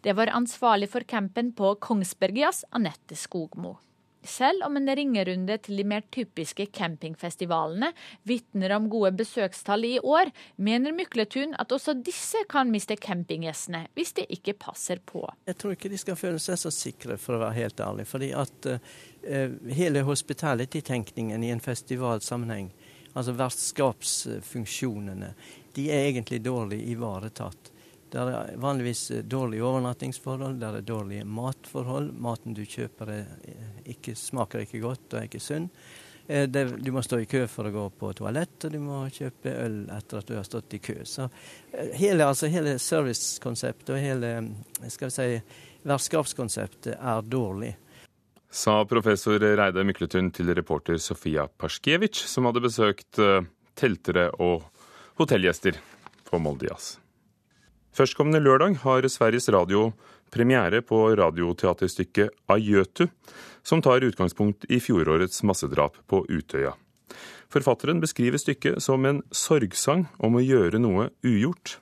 Det 0.00 0.12
var 0.16 0.32
ansvarlig 0.32 0.90
for 0.90 1.00
campen 1.00 1.52
på 1.52 1.74
Kongsbergjazz, 1.74 2.64
Anette 2.70 3.16
Skogmo. 3.16 3.76
Selv 4.22 4.62
om 4.66 4.76
en 4.76 4.96
ringerunde 4.96 5.56
til 5.64 5.78
de 5.80 5.84
mer 5.88 6.02
typiske 6.12 6.66
campingfestivalene 6.76 7.88
vitner 8.28 8.74
om 8.76 8.88
gode 8.92 9.14
besøkstall 9.16 9.86
i 9.88 9.94
år, 10.00 10.28
mener 10.60 10.92
Mykletun 10.92 11.54
at 11.60 11.72
også 11.72 11.94
disse 12.04 12.42
kan 12.50 12.68
miste 12.72 12.98
campinggjestene 13.00 13.86
hvis 13.96 14.12
de 14.18 14.26
ikke 14.36 14.58
passer 14.60 15.00
på. 15.00 15.24
Jeg 15.48 15.56
tror 15.56 15.72
ikke 15.76 15.92
de 15.92 16.00
skal 16.00 16.20
føle 16.20 16.42
seg 16.42 16.60
så 16.60 16.72
sikre, 16.74 17.16
for 17.16 17.38
å 17.38 17.42
være 17.46 17.58
helt 17.62 17.80
ærlig. 17.80 18.06
fordi 18.06 18.32
at 18.36 18.68
uh, 18.68 18.78
hele 19.72 20.04
hospitality-tenkningen 20.04 21.44
i 21.44 21.52
en 21.54 21.64
festivalsammenheng, 21.64 22.70
altså 23.14 23.32
vertskapsfunksjonene, 23.40 25.32
de 25.74 25.88
er 25.88 26.10
egentlig 26.10 26.44
dårlig 26.44 26.82
ivaretatt. 26.92 27.69
Det 28.10 28.18
er 28.18 28.54
vanligvis 28.58 29.10
eh, 29.10 29.24
dårlige 29.24 29.64
overnattingsforhold, 29.64 30.58
det 30.58 30.68
er 30.68 30.86
dårlige 30.86 31.24
matforhold. 31.24 32.10
Maten 32.18 32.54
du 32.56 32.64
kjøper 32.66 33.12
er, 33.14 33.26
eh, 33.46 33.82
ikke, 33.94 34.16
smaker 34.18 34.64
ikke 34.64 34.80
godt 34.82 35.12
og 35.12 35.18
er 35.20 35.28
ikke 35.28 35.42
sunn. 35.42 35.68
Eh, 36.26 36.48
det, 36.50 36.64
du 36.82 36.90
må 36.94 37.04
stå 37.06 37.20
i 37.22 37.28
kø 37.30 37.44
for 37.50 37.68
å 37.68 37.74
gå 37.74 37.84
på 38.00 38.10
toalett, 38.18 38.56
og 38.66 38.74
du 38.74 38.80
må 38.82 39.04
kjøpe 39.14 39.54
øl 39.54 39.76
etter 39.94 40.22
at 40.22 40.30
du 40.30 40.34
har 40.34 40.48
stått 40.48 40.74
i 40.74 40.80
kø. 40.82 40.96
Så 41.06 41.28
hele, 42.00 42.26
altså, 42.26 42.50
hele 42.50 42.74
servicekonseptet 42.82 43.94
og 43.94 44.02
hele 44.02 44.32
skal 44.90 45.12
vi 45.12 45.14
si, 45.14 45.60
vertskapskonseptet 45.86 46.96
er 46.98 47.30
dårlig. 47.30 47.76
Sa 48.50 48.80
professor 48.90 49.38
Reide 49.38 49.84
Mykletun 49.86 50.32
til 50.34 50.50
reporter 50.58 50.98
Sofia 50.98 51.46
Pasjkevic, 51.46 52.24
som 52.26 52.50
hadde 52.50 52.64
besøkt 52.64 53.20
teltere 53.78 54.26
og 54.42 54.66
hotellgjester 55.22 55.78
på 56.26 56.42
Moldejazz. 56.42 56.99
Førstkommende 57.96 58.40
lørdag 58.42 58.78
har 58.84 59.08
Sveriges 59.10 59.48
Radio 59.50 59.90
premiere 60.30 60.82
på 60.82 61.02
radioteaterstykket 61.18 62.30
Ajøtu, 62.46 63.08
som 63.62 63.82
tar 63.82 64.06
utgangspunkt 64.06 64.64
i 64.70 64.78
fjorårets 64.80 65.42
massedrap 65.42 65.98
på 66.06 66.22
Utøya. 66.28 66.76
Forfatteren 67.50 68.00
beskriver 68.00 68.38
stykket 68.38 68.78
som 68.82 69.04
en 69.06 69.24
sorgsang 69.34 70.06
om 70.22 70.38
å 70.38 70.44
gjøre 70.44 70.78
noe 70.78 71.08
ugjort. 71.26 71.80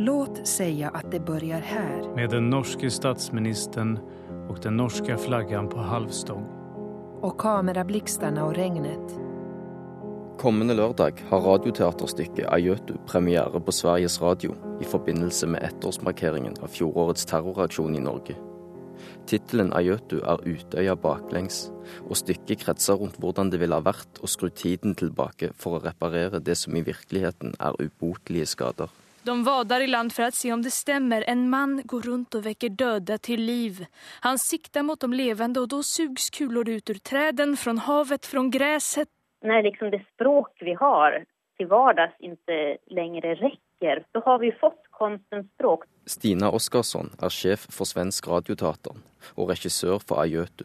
Låt 0.00 0.46
säga 0.46 0.92
at 0.94 1.10
det 1.10 1.24
begynner 1.26 1.60
her. 1.60 2.14
Med 2.14 2.30
den 2.30 2.46
norske 2.50 2.90
statsministeren 2.90 3.98
og 4.48 4.62
den 4.62 4.78
norske 4.78 5.18
flaggan 5.18 5.68
på 5.68 5.82
halvstång. 5.82 6.46
Og 7.26 7.34
kamerablixtarna 7.42 8.46
og 8.46 8.54
regnet. 8.56 9.29
Kommende 10.40 10.72
lørdag 10.72 11.18
har 11.28 11.42
radioteaterstykket 11.44 12.46
Ajøtu 12.48 12.94
premiere 13.04 13.60
på 13.60 13.72
Sveriges 13.76 14.14
Radio 14.22 14.54
i 14.80 14.86
forbindelse 14.88 15.44
med 15.52 15.66
ettårsmarkeringen 15.66 16.54
av 16.64 16.72
fjorårets 16.72 17.28
terroraksjon 17.28 17.98
i 17.98 18.00
Norge. 18.00 18.38
Tittelen 19.28 19.74
Ajøtu 19.76 20.22
er 20.22 20.40
Utøya 20.48 20.94
baklengs, 20.96 21.66
og 22.06 22.16
stykket 22.22 22.64
kretser 22.64 22.96
rundt 22.96 23.20
hvordan 23.20 23.52
det 23.52 23.60
ville 23.60 23.76
ha 23.76 23.84
vært 23.84 24.22
å 24.24 24.32
skru 24.32 24.48
tiden 24.48 24.96
tilbake 24.96 25.52
for 25.60 25.76
å 25.76 25.82
reparere 25.84 26.40
det 26.40 26.56
som 26.56 26.72
i 26.72 26.86
virkeligheten 26.88 27.52
er 27.60 27.76
ubotelige 27.76 28.48
skader. 28.56 28.88
De 29.28 29.36
vader 29.44 29.84
i 29.84 29.92
land 29.92 30.16
for 30.16 30.30
å 30.30 30.32
se 30.32 30.48
om 30.56 30.64
det 30.64 30.72
stemmer. 30.72 31.28
En 31.28 31.50
mann 31.52 31.82
går 31.84 32.08
rundt 32.08 32.40
og 32.40 32.48
vekker 32.48 32.72
døde 32.80 33.20
til 33.20 33.44
liv. 33.44 33.84
Han 34.24 34.40
sikter 34.40 34.88
mot 34.88 35.04
de 35.04 35.12
levende, 35.12 35.60
og 35.60 35.68
da 35.76 35.84
sugs 35.84 36.32
kuler 36.32 36.78
ut 36.78 36.88
ur 36.88 37.04
trærne, 37.04 37.60
fra 37.60 37.76
havet, 37.84 38.24
fra 38.24 38.48
gresset 38.48 39.12
när 39.40 39.62
liksom 39.62 39.90
det 39.90 40.02
språk 40.14 40.58
vi 40.60 40.74
har 40.74 41.24
till 41.56 41.66
vardags 41.66 42.14
inte 42.18 42.76
längre 42.86 43.34
räcker, 43.34 44.04
så 44.12 44.20
har 44.20 44.38
vi 44.38 44.52
fått 44.52 44.82
konstens 44.90 45.46
språk. 45.54 45.84
Stina 46.06 46.50
Oskarsson 46.50 47.10
er 47.22 47.28
sjef 47.28 47.66
for 47.70 47.84
Svensk 47.84 48.28
Radioteater 48.28 48.96
og 49.36 49.50
regissør 49.50 50.00
for 50.00 50.22
Ajøtu. 50.22 50.64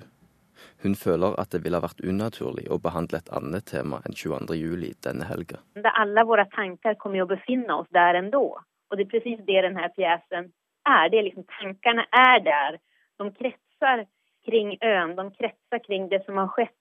Hun 0.83 0.95
føler 0.95 1.35
at 1.41 1.51
det 1.51 1.63
ville 1.65 1.81
vært 1.83 1.99
unaturlig 2.03 2.67
å 2.71 2.77
behandle 2.79 3.19
et 3.19 3.31
annet 3.33 3.65
tema 3.71 3.99
enn 4.05 4.15
22. 4.15 4.55
juli 4.59 4.93
denne 5.03 5.27
helga. 5.27 5.59
Alle 5.83 6.23
våre 6.29 6.45
tanker 6.55 6.95
kommer 7.01 7.23
å 7.23 7.29
befinne 7.31 7.79
oss 7.81 7.91
der 7.95 8.19
ennå. 8.21 8.45
Og 8.89 8.97
det 8.97 9.07
er 9.07 9.13
precis 9.15 9.39
det 9.47 9.63
denne 9.65 9.89
pjesen 9.95 10.51
er. 10.85 11.09
Det 11.09 11.19
er 11.19 11.27
liksom, 11.27 11.47
tankene 11.59 12.05
er 12.11 12.39
der. 12.45 12.79
De 13.19 13.31
kretser 13.35 14.05
kring 14.45 14.75
øen, 14.79 15.15
de 15.17 15.29
kretser 15.39 15.81
kring 15.87 16.09
det 16.11 16.21
som 16.27 16.37
har 16.39 16.51
skjedd 16.55 16.75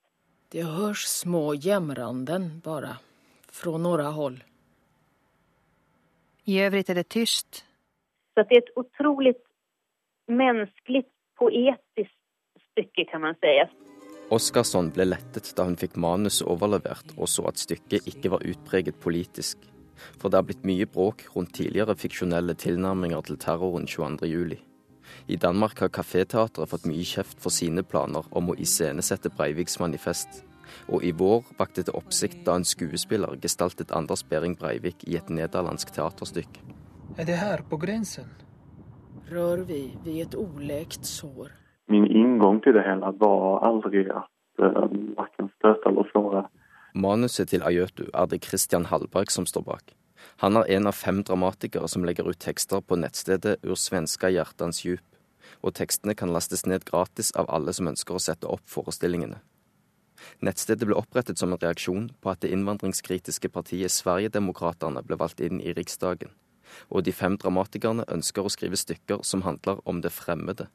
det 0.48 0.62
hörs 0.62 1.04
små 1.04 1.54
jämranden 1.54 2.60
bara, 2.64 2.96
från 3.48 3.82
några 3.82 4.08
håll. 4.08 4.44
I 6.44 6.60
övrigt 6.60 6.90
är 6.90 6.94
det 6.94 7.08
tyst. 7.08 7.64
Så 8.34 8.42
det 8.42 8.54
är 8.54 8.58
ett 8.58 8.76
otroligt 8.76 9.44
menneskelig, 10.26 11.04
poetisk 11.38 12.12
stykke, 12.72 13.04
kan 13.04 13.20
man 13.20 13.34
si. 13.34 13.62
Oskarsson 14.30 14.88
ble 14.90 15.04
lettet 15.04 15.50
da 15.56 15.66
hun 15.68 15.76
fikk 15.76 15.98
manuset 16.00 16.48
overlevert 16.48 17.12
og 17.16 17.28
så 17.28 17.44
at 17.50 17.60
stykket 17.60 18.08
ikke 18.08 18.32
var 18.32 18.44
utpreget 18.44 19.00
politisk. 19.00 19.58
For 20.18 20.28
det 20.28 20.40
har 20.40 20.46
blitt 20.48 20.64
mye 20.66 20.86
bråk 20.90 21.26
rundt 21.36 21.54
tidligere 21.54 21.94
fiksjonelle 21.96 22.56
tilnærminger 22.58 23.20
til 23.28 23.38
terroren 23.40 23.86
22.07. 23.86 24.56
I 25.26 25.37
Danmark 25.37 25.80
har 25.80 25.92
Kaféteatret 25.92 26.70
fått 26.70 26.88
mye 26.88 27.04
kjeft 27.06 27.40
for 27.42 27.54
sine 27.54 27.82
planer 27.82 28.26
om 28.30 28.50
å 28.50 28.58
iscenesette 28.61 29.32
Breiviks 29.34 29.78
manifest. 29.80 30.42
Og 30.88 31.04
i 31.04 31.12
vår 31.16 31.44
vakte 31.58 31.84
det 31.87 31.94
oppsikt 31.96 32.44
da 32.46 32.56
en 32.58 32.66
skuespiller 32.68 33.37
gestaltet 33.42 33.92
Anders 33.92 34.25
Behring 34.28 34.56
Breivik 34.58 35.04
i 35.08 35.16
et 35.18 35.30
nederlandsk 35.30 35.94
teaterstykke. 35.94 36.64
Er 37.18 37.28
det 37.28 37.38
her 37.38 37.62
på 37.68 37.78
grensen? 37.78 38.28
Rør 39.30 39.64
vi 39.68 39.87
ved 40.04 40.20
et 40.26 40.34
olekt 40.37 41.06
sår? 41.06 41.52
Min 41.88 42.06
inngang 42.06 42.61
til 42.64 42.76
det 42.76 42.84
hele 42.84 43.12
var 43.20 43.64
aldri 43.64 44.06
at 44.08 44.30
uh, 44.61 44.88
verken 45.16 45.50
støte 45.56 45.90
eller 45.90 46.08
såre. 46.12 46.46
Manuset 46.94 47.50
til 47.50 47.64
Ajøtu 47.66 48.06
er 48.14 48.26
det 48.30 48.44
Christian 48.44 48.87
Hallberg 48.90 49.32
som 49.32 49.46
står 49.46 49.64
bak. 49.66 49.94
Han 50.42 50.56
er 50.56 50.70
en 50.76 50.86
av 50.90 50.96
fem 50.98 51.22
dramatikere 51.22 51.88
som 51.88 52.04
legger 52.04 52.28
ut 52.28 52.40
tekster 52.42 52.82
på 52.82 52.98
nettstedet 53.00 53.58
Ur 53.62 53.78
svenska 53.78 54.30
hjertans 54.32 54.84
djup, 54.84 55.04
og 55.62 55.74
tekstene 55.78 56.14
kan 56.18 56.32
lastes 56.34 56.66
ned 56.66 56.84
gratis 56.88 57.32
av 57.38 57.48
alle 57.48 57.72
som 57.72 57.88
ønsker 57.90 58.16
å 58.16 58.22
sette 58.22 58.50
opp 58.50 58.64
forestillingene. 58.68 59.40
Nettstedet 60.44 60.86
ble 60.88 60.96
opprettet 60.96 61.40
som 61.40 61.52
en 61.52 61.60
reaksjon 61.60 62.08
på 62.22 62.32
at 62.32 62.40
det 62.44 62.52
innvandringskritiske 62.54 63.50
partiet 63.52 63.92
Sverigedemokraterna 63.92 65.02
ble 65.04 65.18
valgt 65.20 65.42
inn 65.44 65.60
i 65.60 65.74
Riksdagen, 65.76 66.32
og 66.88 67.04
de 67.04 67.12
fem 67.12 67.36
dramatikerne 67.40 68.06
ønsker 68.08 68.44
å 68.44 68.52
skrive 68.52 68.78
stykker 68.80 69.22
som 69.26 69.44
handler 69.44 69.82
om 69.88 70.00
det 70.04 70.14
fremmede, 70.14 70.68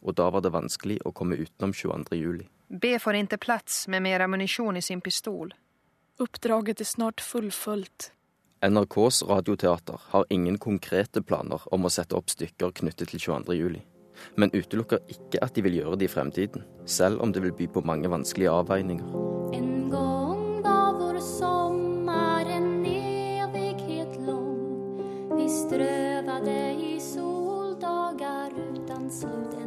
og 0.00 0.16
da 0.20 0.30
var 0.32 0.44
det 0.44 0.54
vanskelig 0.54 1.00
å 1.04 1.12
komme 1.12 1.38
utenom 1.40 1.74
22. 1.76 2.18
juli. 2.20 2.48
B 2.68 2.96
får 2.98 3.20
ikke 3.22 3.42
plass 3.44 3.84
med 3.92 4.02
mer 4.06 4.24
ammunisjon 4.24 4.76
i 4.76 4.82
sin 4.82 5.02
pistol. 5.04 5.52
Oppdraget 6.20 6.80
er 6.80 6.88
snart 6.88 7.20
fullført. 7.20 8.12
NRKs 8.64 9.22
radioteater 9.22 10.00
har 10.08 10.24
ingen 10.30 10.58
konkrete 10.58 11.20
planer 11.22 11.60
om 11.74 11.84
å 11.84 11.90
sette 11.92 12.16
opp 12.16 12.30
stykker 12.32 12.70
knyttet 12.78 13.10
til 13.12 13.20
22. 13.20 13.56
juli, 13.58 13.80
men 14.40 14.54
utelukker 14.56 15.02
ikke 15.12 15.42
at 15.44 15.52
de 15.52 15.64
vil 15.66 15.76
gjøre 15.82 15.98
det 16.00 16.08
i 16.08 16.12
fremtiden, 16.14 16.64
selv 16.88 17.20
om 17.20 17.34
det 17.34 17.42
vil 17.44 17.52
by 17.58 17.66
på 17.74 17.82
mange 17.84 18.08
vanskelige 18.08 18.54
avveininger. 18.62 19.10
En 19.58 19.90
gang 19.92 20.62
var 20.64 20.96
vår 20.96 21.20
sommer 21.26 22.54
en 22.56 22.70
evighet 22.88 24.16
lang. 24.24 25.36
Vi 25.36 25.50
strøvade 25.58 26.56
i 26.88 26.94
soldager 27.04 28.56
uten 28.64 29.12
slutt 29.12 29.63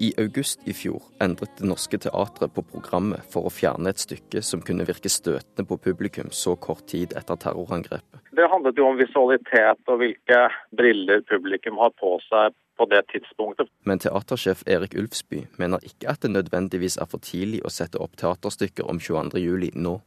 i 0.00 0.12
august 0.18 0.68
i 0.68 0.72
fjor 0.72 1.02
endret 1.20 1.58
Det 1.58 1.66
Norske 1.68 1.98
Teatret 2.00 2.54
på 2.54 2.64
programmet 2.72 3.24
for 3.32 3.48
å 3.48 3.52
fjerne 3.52 3.92
et 3.92 4.00
stykke 4.00 4.40
som 4.44 4.62
kunne 4.64 4.86
virke 4.88 5.12
støtende 5.12 5.66
på 5.68 5.76
publikum 5.84 6.30
så 6.32 6.56
kort 6.56 6.86
tid 6.88 7.12
etter 7.20 7.36
terrorangrepet. 7.44 8.22
Det 8.32 8.46
handlet 8.48 8.78
jo 8.80 8.86
om 8.88 8.96
visualitet 8.96 9.92
og 9.92 10.00
hvilke 10.00 10.38
briller 10.76 11.20
publikum 11.28 11.80
har 11.82 11.92
på 12.00 12.14
seg 12.28 12.56
på 12.80 12.86
det 12.88 13.02
tidspunktet. 13.12 13.68
Men 13.84 14.00
teatersjef 14.00 14.62
Erik 14.66 14.96
Ulfsby 14.96 15.42
mener 15.60 15.84
ikke 15.84 16.08
at 16.14 16.22
det 16.24 16.32
nødvendigvis 16.32 16.96
er 16.96 17.10
for 17.10 17.20
tidlig 17.20 17.60
å 17.64 17.72
sette 17.74 18.00
opp 18.00 18.16
teaterstykker 18.16 18.88
om 18.88 19.02
22.07 19.02 19.76
nå. 19.76 19.98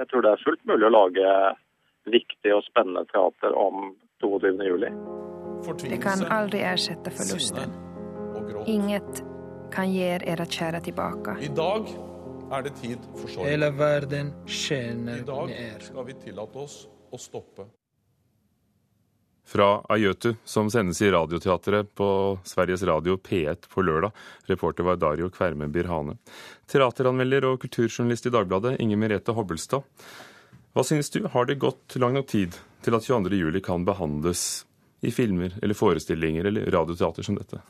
Jeg 0.00 0.08
tror 0.08 0.24
det 0.24 0.32
er 0.32 0.44
fullt 0.46 0.64
mulig 0.70 0.88
å 0.88 0.94
lage 0.94 1.34
viktig 2.08 2.54
og 2.56 2.64
spennende 2.70 3.04
teater 3.12 3.52
om 3.52 3.92
22.07. 4.24 4.88
Det 5.90 6.00
kan 6.00 6.24
aldri 6.32 6.64
erstatte 6.64 7.12
forlusten. 7.12 7.76
Inget 8.66 9.22
kan 9.72 9.92
gi 9.92 10.08
dere 10.22 10.46
kjære 10.46 10.80
tilbake. 10.84 11.36
I 11.40 11.50
dag 11.56 11.92
er 12.52 12.64
det 12.66 12.74
tid 12.80 13.04
for 13.16 13.28
sorg. 13.28 13.46
Hele 13.48 13.70
verden 13.76 14.32
kjenner 14.46 15.22
I 15.22 15.28
dag 15.28 15.54
skal 15.86 16.08
vi 16.08 16.18
tillate 16.26 16.60
oss 16.60 16.82
å 17.12 17.20
stoppe. 17.20 17.68
Fra 19.52 19.82
Ajøtu, 19.90 20.36
som 20.44 20.68
sendes 20.70 21.00
i 21.02 21.10
Radioteatret 21.10 21.90
på 21.98 22.08
Sveriges 22.46 22.84
Radio 22.88 23.18
P1 23.18 23.66
på 23.68 23.82
lørdag. 23.84 24.12
Reporter 24.48 24.86
var 24.86 25.00
Dario 25.02 25.28
Kverme 25.34 25.66
Birhane. 25.68 26.14
Teateranmelder 26.70 27.48
og 27.50 27.58
kulturjournalist 27.64 28.30
i 28.30 28.32
Dagbladet, 28.32 28.76
Inger 28.80 29.00
Merete 29.02 29.34
Hobbelstad. 29.36 29.82
Hva 30.72 30.84
synes 30.88 31.10
du, 31.12 31.24
har 31.28 31.48
det 31.48 31.58
gått 31.60 31.98
lang 32.00 32.14
nok 32.16 32.30
tid 32.32 32.56
til 32.84 32.96
at 32.96 33.04
22. 33.04 33.34
juli 33.42 33.60
kan 33.64 33.84
behandles 33.84 34.62
i 35.02 35.12
filmer 35.14 35.58
eller 35.62 35.76
forestillinger 35.76 36.48
eller 36.50 36.70
radioteater 36.72 37.26
som 37.26 37.38
dette? 37.38 37.60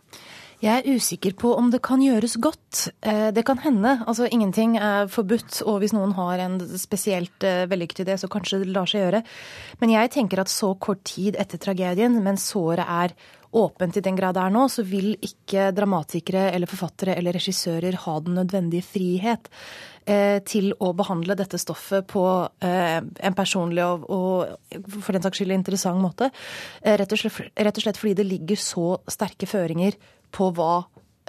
Jeg 0.63 0.79
er 0.79 0.95
usikker 0.95 1.35
på 1.35 1.51
om 1.59 1.73
det 1.73 1.81
kan 1.83 1.99
gjøres 2.05 2.37
godt. 2.39 2.85
Eh, 3.03 3.33
det 3.35 3.43
kan 3.49 3.59
hende. 3.65 3.97
Altså, 4.07 4.29
ingenting 4.31 4.77
er 4.79 5.09
forbudt, 5.11 5.59
og 5.67 5.81
hvis 5.83 5.95
noen 5.97 6.15
har 6.15 6.39
en 6.45 6.61
spesielt 6.79 7.43
eh, 7.43 7.65
vellykket 7.67 8.05
idé, 8.05 8.15
så 8.15 8.31
kanskje 8.31 8.61
det 8.63 8.71
lar 8.71 8.87
seg 8.87 9.03
gjøre. 9.03 9.25
Men 9.83 9.95
jeg 9.97 10.13
tenker 10.15 10.39
at 10.39 10.53
så 10.53 10.71
kort 10.79 11.03
tid 11.11 11.35
etter 11.35 11.59
tragedien, 11.59 12.21
mens 12.23 12.47
såret 12.53 12.87
er 12.87 13.17
åpent 13.53 13.97
i 13.97 14.05
den 14.05 14.17
grad 14.17 14.37
det 14.37 14.45
er 14.47 14.55
nå, 14.55 14.67
så 14.73 14.85
vil 14.87 15.13
ikke 15.21 15.71
dramatikere 15.77 16.49
eller 16.53 16.71
forfattere 16.71 17.17
eller 17.19 17.37
regissører 17.37 17.99
ha 18.05 18.15
den 18.25 18.39
nødvendige 18.41 18.87
frihet 18.87 19.51
eh, 20.07 20.39
til 20.49 20.73
å 20.81 20.93
behandle 20.97 21.37
dette 21.39 21.61
stoffet 21.61 22.07
på 22.09 22.25
en 22.63 23.37
personlig 23.37 23.85
og, 23.85 24.09
og 24.09 24.89
for 25.03 25.13
den 25.17 25.25
saks 25.25 25.43
skyld 25.43 25.57
interessant 25.57 26.01
måte. 26.03 26.31
Rett 26.83 27.13
og, 27.13 27.21
slett, 27.21 27.53
rett 27.57 27.79
og 27.79 27.87
slett 27.87 28.01
fordi 28.01 28.17
det 28.23 28.29
ligger 28.29 28.61
så 28.61 28.87
sterke 29.11 29.49
føringer 29.51 29.99
på 30.33 30.49
hva, 30.57 30.83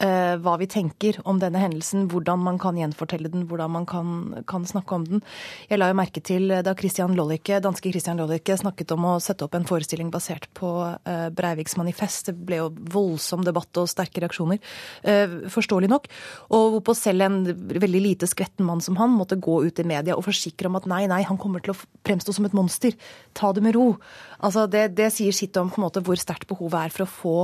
eh, 0.04 0.36
hva, 0.44 0.56
vi 0.60 0.68
tenker 0.70 1.18
om 1.30 1.40
denne 1.42 1.62
hendelsen, 1.62 2.08
hvordan 2.12 2.42
man 2.44 2.60
kan 2.62 2.78
gjenfortelle 2.80 3.32
den, 3.32 3.46
hvordan 3.50 3.74
man 3.74 3.88
kan, 3.90 4.10
kan 4.50 4.68
snakke 4.68 4.98
om 4.98 5.06
den. 5.08 5.24
Jeg 5.70 5.80
la 5.80 5.90
jo 5.92 5.98
merke 5.98 6.24
til 6.24 6.52
da 6.66 6.76
Christian 6.78 7.16
Lollicke, 7.18 7.62
danske 7.64 7.92
Christian 7.94 8.20
Lollicke 8.20 8.58
snakket 8.60 8.94
om 8.96 9.08
å 9.10 9.16
sette 9.24 9.46
opp 9.48 9.58
en 9.58 9.68
forestilling 9.68 10.12
basert 10.14 10.50
på 10.58 10.72
eh, 11.10 11.28
Breiviks 11.36 11.78
manifest. 11.80 12.30
Det 12.30 12.36
ble 12.50 12.62
jo 12.62 12.70
voldsom 12.94 13.46
debatt 13.48 13.82
og 13.82 13.90
sterke 13.92 14.24
reaksjoner, 14.24 14.62
eh, 15.08 15.38
forståelig 15.54 15.92
nok. 15.92 16.10
Og 16.56 16.78
hvorpå 16.78 16.98
selv 16.98 17.28
en 17.28 17.42
veldig 17.48 18.04
lite 18.04 18.30
skvetten 18.30 18.68
mann 18.68 18.84
som 18.84 19.00
han 19.00 19.14
måtte 19.16 19.40
gå 19.40 19.62
ut 19.66 19.80
i 19.80 19.88
media 19.88 20.18
og 20.18 20.28
forsikre 20.28 20.70
om 20.70 20.80
at 20.80 20.88
nei, 20.90 21.06
nei, 21.12 21.24
han 21.28 21.40
kommer 21.40 21.64
til 21.64 21.76
å 21.76 21.80
fremstå 22.08 22.36
som 22.36 22.48
et 22.50 22.58
monster. 22.58 22.98
Ta 23.38 23.54
det 23.56 23.64
med 23.66 23.78
ro. 23.78 23.94
Altså, 24.44 24.68
det, 24.68 24.90
det 24.98 25.12
sier 25.16 25.36
sitt 25.36 25.58
om 25.60 25.72
på 25.72 25.80
en 25.80 25.88
måte 25.88 26.04
hvor 26.04 26.20
sterkt 26.20 26.50
behovet 26.50 26.90
er 26.90 26.94
for 26.94 27.06
å 27.06 27.14
få 27.14 27.38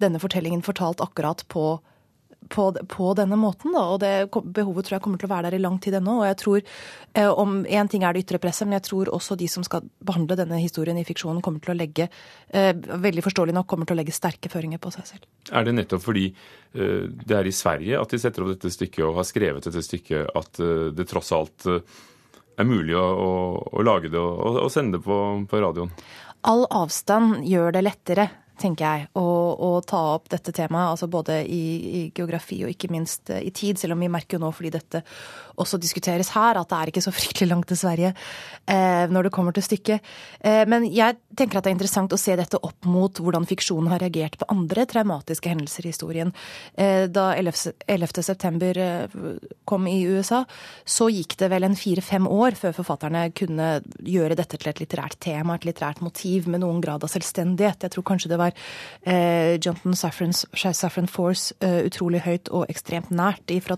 denne 0.00 0.20
fortellingen 0.22 0.64
fortalt 0.64 1.02
akkurat 1.04 1.44
på, 1.52 1.78
på, 2.48 2.72
på 2.88 3.12
denne 3.18 3.36
måten. 3.38 3.74
Da. 3.74 3.82
Og 3.94 4.00
det 4.02 4.12
behovet 4.30 4.86
tror 4.86 4.96
jeg 4.96 5.04
kommer 5.04 5.20
til 5.20 5.28
å 5.28 5.32
være 5.34 5.50
der 5.50 5.58
i 5.58 5.62
lang 5.62 5.78
tid 5.82 5.98
ennå. 5.98 6.20
Og 6.22 6.28
jeg 6.28 6.38
tror 6.40 6.60
eh, 6.62 7.28
om 7.28 7.60
Én 7.66 7.90
ting 7.90 8.04
er 8.06 8.16
det 8.16 8.24
ytre 8.24 8.40
presset, 8.42 8.66
men 8.68 8.78
jeg 8.78 8.88
tror 8.88 9.12
også 9.14 9.36
de 9.38 9.48
som 9.50 9.64
skal 9.66 9.86
behandle 10.06 10.38
denne 10.40 10.60
historien 10.62 10.98
i 10.98 11.06
fiksjonen, 11.06 11.42
kommer 11.44 11.62
til 11.64 11.74
å 11.74 11.78
legge 11.78 12.08
eh, 12.48 12.72
veldig 12.74 13.24
forståelig 13.26 13.56
nok, 13.56 13.68
kommer 13.70 13.88
til 13.88 13.98
å 13.98 14.00
legge 14.00 14.16
sterke 14.16 14.52
føringer 14.52 14.82
på 14.82 14.92
seg 14.96 15.12
selv. 15.12 15.28
Er 15.52 15.66
det 15.66 15.76
nettopp 15.76 16.04
fordi 16.04 16.28
eh, 16.30 17.06
det 17.10 17.36
er 17.38 17.48
i 17.48 17.54
Sverige 17.54 18.00
at 18.00 18.14
de 18.14 18.22
setter 18.22 18.46
opp 18.46 18.54
dette 18.54 18.72
stykket 18.72 19.04
og 19.06 19.20
har 19.20 19.28
skrevet 19.28 19.68
dette 19.68 19.84
stykket, 19.86 20.32
at 20.36 20.62
eh, 20.64 20.88
det 20.96 21.08
tross 21.10 21.34
alt 21.36 21.68
eh, 21.70 22.00
er 22.60 22.68
mulig 22.68 22.96
å, 22.98 23.06
å, 23.06 23.30
å 23.78 23.86
lage 23.86 24.10
det 24.12 24.20
og, 24.20 24.60
og 24.64 24.72
sende 24.72 24.98
det 24.98 25.06
på, 25.06 25.20
på 25.48 25.62
radioen? 25.62 25.92
All 26.48 26.64
avstand 26.72 27.42
gjør 27.44 27.74
det 27.76 27.84
lettere 27.84 28.30
tenker 28.60 28.86
jeg, 28.86 29.08
å, 29.18 29.26
å, 29.56 29.70
ta 29.86 30.00
opp 30.16 30.28
dette 30.32 30.52
temaet. 30.56 30.92
altså 30.94 31.08
Både 31.10 31.40
i, 31.44 31.62
i, 32.00 32.02
geografi 32.16 32.60
og 32.64 32.74
ikke 32.74 32.90
minst 32.92 33.32
eh, 33.32 33.42
i 33.48 33.52
tid, 33.54 33.80
selv 33.80 33.96
om 33.96 34.04
vi 34.04 34.10
merker 34.12 34.38
jo 34.38 34.44
nå 34.44 34.52
fordi 34.54 34.74
dette 34.76 35.02
også 35.60 35.80
diskuteres 35.80 36.32
her, 36.34 36.58
at 36.58 36.70
det 36.70 36.78
er 36.78 36.92
ikke 36.92 37.04
så 37.04 37.14
fryktelig 37.14 37.50
langt 37.50 37.68
til 37.70 37.80
Sverige 37.80 38.12
eh, 38.66 39.06
når 39.10 39.28
det 39.28 39.34
kommer 39.34 39.56
til 39.56 39.66
stykket. 39.66 40.06
Eh, 40.40 40.64
men 40.70 40.86
jeg 40.88 41.18
tenker 41.36 41.60
at 41.60 41.66
det 41.66 41.72
er 41.72 41.78
interessant 41.78 42.14
å 42.14 42.20
se 42.20 42.36
dette 42.38 42.60
opp 42.66 42.88
mot 42.88 43.20
hvordan 43.20 43.46
fiksjonen 43.48 43.90
har 43.92 44.02
reagert 44.02 44.38
på 44.40 44.48
andre 44.52 44.86
traumatiske 44.90 45.52
hendelser 45.52 45.86
i 45.86 45.92
historien. 45.92 46.32
Eh, 46.74 47.06
da 47.12 47.30
11. 47.36 47.74
11. 47.86 48.22
september 48.26 48.80
eh, 48.80 49.18
kom 49.68 49.88
i 49.90 50.00
USA, 50.08 50.42
så 50.84 51.10
gikk 51.12 51.36
det 51.40 51.50
vel 51.52 51.68
en 51.68 51.78
fire-fem 51.78 52.28
år 52.30 52.58
før 52.58 52.76
forfatterne 52.80 53.28
kunne 53.36 53.70
gjøre 54.06 54.38
dette 54.38 54.58
til 54.60 54.72
et 54.72 54.82
litterært 54.82 55.18
tema, 55.22 55.56
et 55.56 55.68
litterært 55.68 56.02
motiv 56.04 56.48
med 56.50 56.64
noen 56.64 56.82
grad 56.84 57.04
av 57.04 57.12
selvstendighet. 57.12 57.86
Jeg 57.86 57.94
tror 57.94 58.06
kanskje 58.12 58.32
det 58.32 58.40
var 58.40 58.56
eh, 59.04 59.56
Jonathan 59.58 59.98
Safran 60.74 61.10
Force 61.10 61.54
eh, 61.64 61.82
utrolig 61.86 62.24
høyt 62.26 62.50
og 62.54 62.68
ekstremt 62.72 63.10
nært 63.14 63.50
fra 63.64 63.76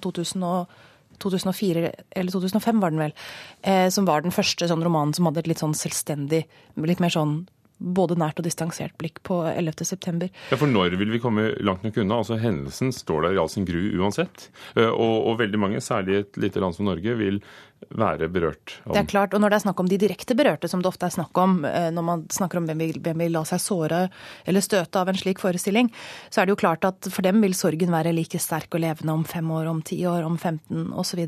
2004 1.23 1.93
eller 2.19 2.35
2005 2.35 2.83
var 2.83 2.95
den 2.95 3.02
vel, 3.07 3.17
eh, 3.62 3.88
som 3.95 4.09
var 4.09 4.25
den 4.25 4.35
første 4.35 4.69
sånn 4.71 4.85
romanen 4.85 5.14
som 5.17 5.29
hadde 5.29 5.45
et 5.45 5.50
litt 5.52 5.62
sånn 5.62 5.76
selvstendig, 5.79 6.45
litt 6.76 7.02
mer 7.02 7.14
sånn 7.14 7.43
både 7.83 8.17
nært 8.21 8.41
og 8.41 8.47
distansert 8.47 8.95
blikk 9.00 9.21
på 9.26 9.43
11.9. 9.50 10.30
Ja, 10.52 10.59
for 10.59 10.71
når 10.71 10.97
vil 11.00 11.13
vi 11.13 11.21
komme 11.23 11.50
langt 11.65 11.85
nok 11.87 11.99
unna? 12.02 12.21
Altså 12.23 12.39
Hendelsen 12.41 12.93
står 12.95 13.26
der 13.26 13.37
i 13.37 13.43
all 13.43 13.50
sin 13.52 13.67
gru 13.69 13.83
uansett. 14.00 14.49
Eh, 14.76 14.89
og, 14.89 15.28
og 15.28 15.39
veldig 15.43 15.61
mange, 15.61 15.83
særlig 15.85 16.23
et 16.23 16.41
lite 16.41 16.63
land 16.63 16.78
som 16.78 16.89
Norge, 16.89 17.17
vil 17.19 17.43
være 17.91 18.28
berørt. 18.33 18.76
Om... 18.85 18.95
Det 18.95 19.02
er 19.02 19.09
klart, 19.11 19.35
og 19.35 19.43
Når 19.43 19.50
det 19.50 19.56
er 19.59 19.65
snakk 19.65 19.80
om 19.83 19.89
de 19.91 19.99
direkte 20.00 20.37
berørte, 20.39 20.69
som 20.71 20.83
det 20.83 20.91
ofte 20.91 21.09
er 21.09 21.15
snakk 21.15 21.39
om 21.43 21.65
eh, 21.69 21.91
når 21.95 22.06
man 22.06 22.25
snakker 22.33 22.61
om 22.61 22.69
hvem 22.69 22.85
vil, 22.85 23.00
hvem 23.02 23.25
vil 23.25 23.35
la 23.35 23.45
seg 23.49 23.63
såre 23.63 24.02
eller 24.49 24.65
støte 24.65 25.00
av 25.00 25.11
en 25.11 25.19
slik 25.19 25.43
forestilling, 25.43 25.91
så 26.30 26.43
er 26.43 26.49
det 26.49 26.54
jo 26.54 26.61
klart 26.63 26.87
at 26.89 27.11
for 27.11 27.26
dem 27.26 27.43
vil 27.43 27.56
sorgen 27.59 27.93
være 27.95 28.15
like 28.15 28.41
sterk 28.43 28.73
og 28.76 28.85
levende 28.85 29.17
om 29.17 29.25
fem 29.28 29.50
år, 29.50 29.71
om 29.71 29.83
ti 29.83 29.99
år, 30.09 30.23
om 30.28 30.39
15 30.39 30.93
osv. 30.99 31.25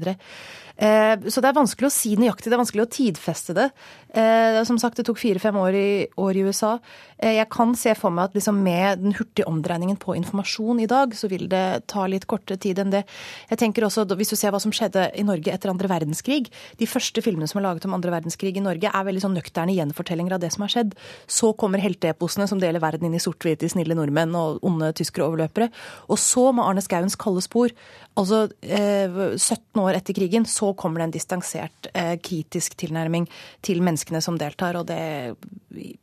Eh, 0.74 1.14
så 1.30 1.38
det 1.38 1.50
er 1.50 1.56
vanskelig 1.56 1.87
å 1.87 1.94
si 1.94 2.14
nøyaktig, 2.18 2.50
det 2.50 2.56
er 2.56 2.62
vanskelig 2.62 2.84
å 2.84 2.90
tidfeste 2.90 3.54
det. 3.54 3.68
Eh, 4.10 4.58
som 4.66 4.78
sagt, 4.82 4.98
det 4.98 5.06
tok 5.06 5.20
fire-fem 5.20 5.56
år, 5.58 5.76
år, 6.18 6.34
i 6.34 6.42
USA. 6.48 6.72
Eh, 7.18 7.37
jeg 7.37 7.48
kan 7.54 7.74
se 7.78 7.94
for 7.98 8.14
meg 8.14 8.30
at 8.30 8.38
liksom 8.38 8.58
med 8.64 9.02
den 9.04 9.14
hurtige 9.14 9.46
omdreiningen 9.46 9.98
på 10.02 10.16
informasjon 10.18 10.82
i 10.82 10.88
dag, 10.90 11.14
så 11.14 11.30
vil 11.30 11.46
det 11.50 11.87
ta 11.90 12.08
litt 12.10 12.26
kortere 12.30 12.58
tid 12.58 12.82
enn 12.82 12.90
det. 12.94 13.04
Jeg 13.50 13.60
tenker 13.62 13.87
også, 13.87 14.06
Hvis 14.14 14.30
du 14.30 14.37
ser 14.37 14.52
hva 14.52 14.60
som 14.60 14.70
skjedde 14.70 15.10
i 15.18 15.24
Norge 15.26 15.50
etter 15.50 15.70
andre 15.70 15.88
verdenskrig 15.88 16.46
De 16.78 16.87
første 16.87 17.20
filmene 17.20 17.48
som 17.48 17.58
er 17.58 17.64
laget 17.64 17.84
om 17.84 17.94
andre 17.94 18.12
verdenskrig 18.12 18.56
i 18.56 18.62
Norge, 18.62 18.87
er 18.87 19.04
veldig 19.04 19.22
sånn 19.22 19.34
nøkterne 19.34 19.74
gjenfortellinger 19.74 20.34
av 20.34 20.40
det 20.40 20.52
som 20.52 20.62
har 20.62 20.70
skjedd. 20.70 20.94
Så 21.26 21.52
kommer 21.58 21.82
helteeposene 21.82 22.46
som 22.48 22.60
deler 22.60 22.80
verden 22.80 23.06
inn 23.06 23.16
i 23.16 23.22
sort-hvit 23.22 23.62
i 23.62 23.68
snille 23.68 23.96
nordmenn 23.96 24.34
og 24.38 24.62
onde 24.62 24.92
tyskere 24.94 25.26
overløpere. 25.26 25.70
Og 26.08 26.18
så, 26.18 26.52
med 26.52 26.64
Arne 26.64 26.84
Skauens 26.84 27.16
kalde 27.16 27.42
spor, 27.42 27.74
altså 28.14 28.46
17 28.62 29.82
år 29.82 29.98
etter 29.98 30.14
krigen, 30.14 30.46
så 30.46 30.63
så 30.64 30.72
kommer 30.74 31.00
det 31.00 31.05
en 31.05 31.14
distansert, 31.14 31.87
eh, 31.94 32.16
kritisk 32.16 32.77
tilnærming 32.81 33.29
til 33.61 33.83
menneskene 33.85 34.22
som 34.24 34.38
deltar. 34.40 34.79
Og 34.81 34.88
det, 34.88 35.37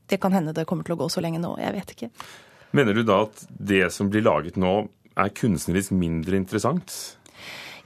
det 0.07 0.19
kan 0.21 0.35
hende 0.35 0.53
det 0.53 0.67
kommer 0.69 0.85
til 0.85 0.97
å 0.97 1.01
gå 1.01 1.09
så 1.09 1.23
lenge 1.23 1.41
nå. 1.41 1.55
Jeg 1.61 1.73
vet 1.79 1.93
ikke. 1.95 2.11
Mener 2.77 2.95
du 2.95 3.03
da 3.03 3.23
at 3.25 3.41
det 3.49 3.87
som 3.95 4.11
blir 4.11 4.25
laget 4.27 4.59
nå, 4.61 4.85
er 5.19 5.33
kunstnerisk 5.35 5.91
mindre 5.97 6.37
interessant? 6.37 6.93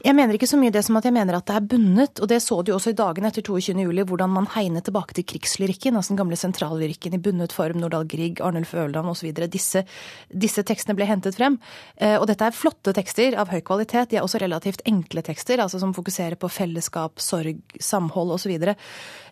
Jeg 0.06 0.14
mener 0.14 0.38
ikke 0.38 0.46
så 0.46 0.58
mye 0.62 0.70
det 0.70 0.84
som 0.86 1.00
at 1.00 1.06
jeg 1.08 1.16
mener 1.16 1.34
at 1.34 1.48
det 1.50 1.56
er 1.58 1.64
bundet, 1.66 2.20
og 2.22 2.30
det 2.30 2.38
så 2.44 2.60
du 2.62 2.70
også 2.76 2.92
i 2.92 2.98
dagene 2.98 3.32
etter 3.32 3.42
22.07, 3.48 4.04
hvordan 4.06 4.30
man 4.36 4.46
hegnet 4.54 4.86
tilbake 4.86 5.16
til 5.18 5.26
krigslyrikken, 5.32 5.98
altså 5.98 6.14
den 6.14 6.20
gamle 6.20 6.38
sentrallyrikken 6.38 7.16
i 7.18 7.20
bundet 7.26 7.56
form, 7.56 7.80
Nordahl 7.82 8.06
Grieg, 8.12 8.38
Arnulf 8.46 8.76
Øverland 8.78 9.10
osv. 9.10 9.32
Disse, 9.50 9.82
disse 10.30 10.62
tekstene 10.62 10.94
ble 11.00 11.10
hentet 11.10 11.40
frem. 11.40 11.58
Eh, 11.98 12.20
og 12.20 12.28
dette 12.30 12.46
er 12.46 12.54
flotte 12.54 12.94
tekster 12.94 13.34
av 13.42 13.50
høy 13.50 13.64
kvalitet. 13.66 14.12
De 14.14 14.22
er 14.22 14.28
også 14.28 14.44
relativt 14.46 14.86
enkle 14.86 15.26
tekster, 15.26 15.64
altså 15.64 15.82
som 15.82 15.96
fokuserer 15.98 16.38
på 16.38 16.54
fellesskap, 16.54 17.18
sorg, 17.18 17.66
samhold 17.82 18.38
osv. 18.38 18.46
Så, 18.46 18.54
videre. 18.54 18.78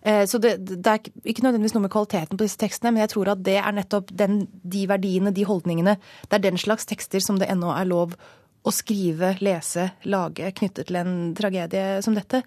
Eh, 0.02 0.24
så 0.26 0.40
det, 0.42 0.56
det, 0.74 0.90
er 0.90 1.04
ikke 1.22 1.46
nødvendigvis 1.46 1.78
noe 1.78 1.86
med 1.86 1.94
kvaliteten 1.94 2.34
på 2.34 2.48
disse 2.48 2.58
tekstene, 2.58 2.96
men 2.96 3.06
jeg 3.06 3.14
tror 3.14 3.36
at 3.36 3.46
det 3.46 3.60
er 3.62 3.76
nettopp 3.78 4.10
den, 4.10 4.48
de 4.66 4.88
verdiene, 4.90 5.30
de 5.38 5.46
holdningene, 5.46 6.00
det 6.26 6.40
er 6.40 6.50
den 6.50 6.58
slags 6.58 6.90
tekster 6.90 7.22
som 7.22 7.38
det 7.38 7.54
ennå 7.54 7.70
er 7.78 7.86
lov 7.86 8.18
å 8.64 8.72
skrive, 8.72 9.34
lese, 9.44 9.90
lage 10.08 10.54
knyttet 10.56 10.88
til 10.88 11.00
en 11.00 11.14
tragedie 11.36 12.00
som 12.06 12.16
dette. 12.16 12.44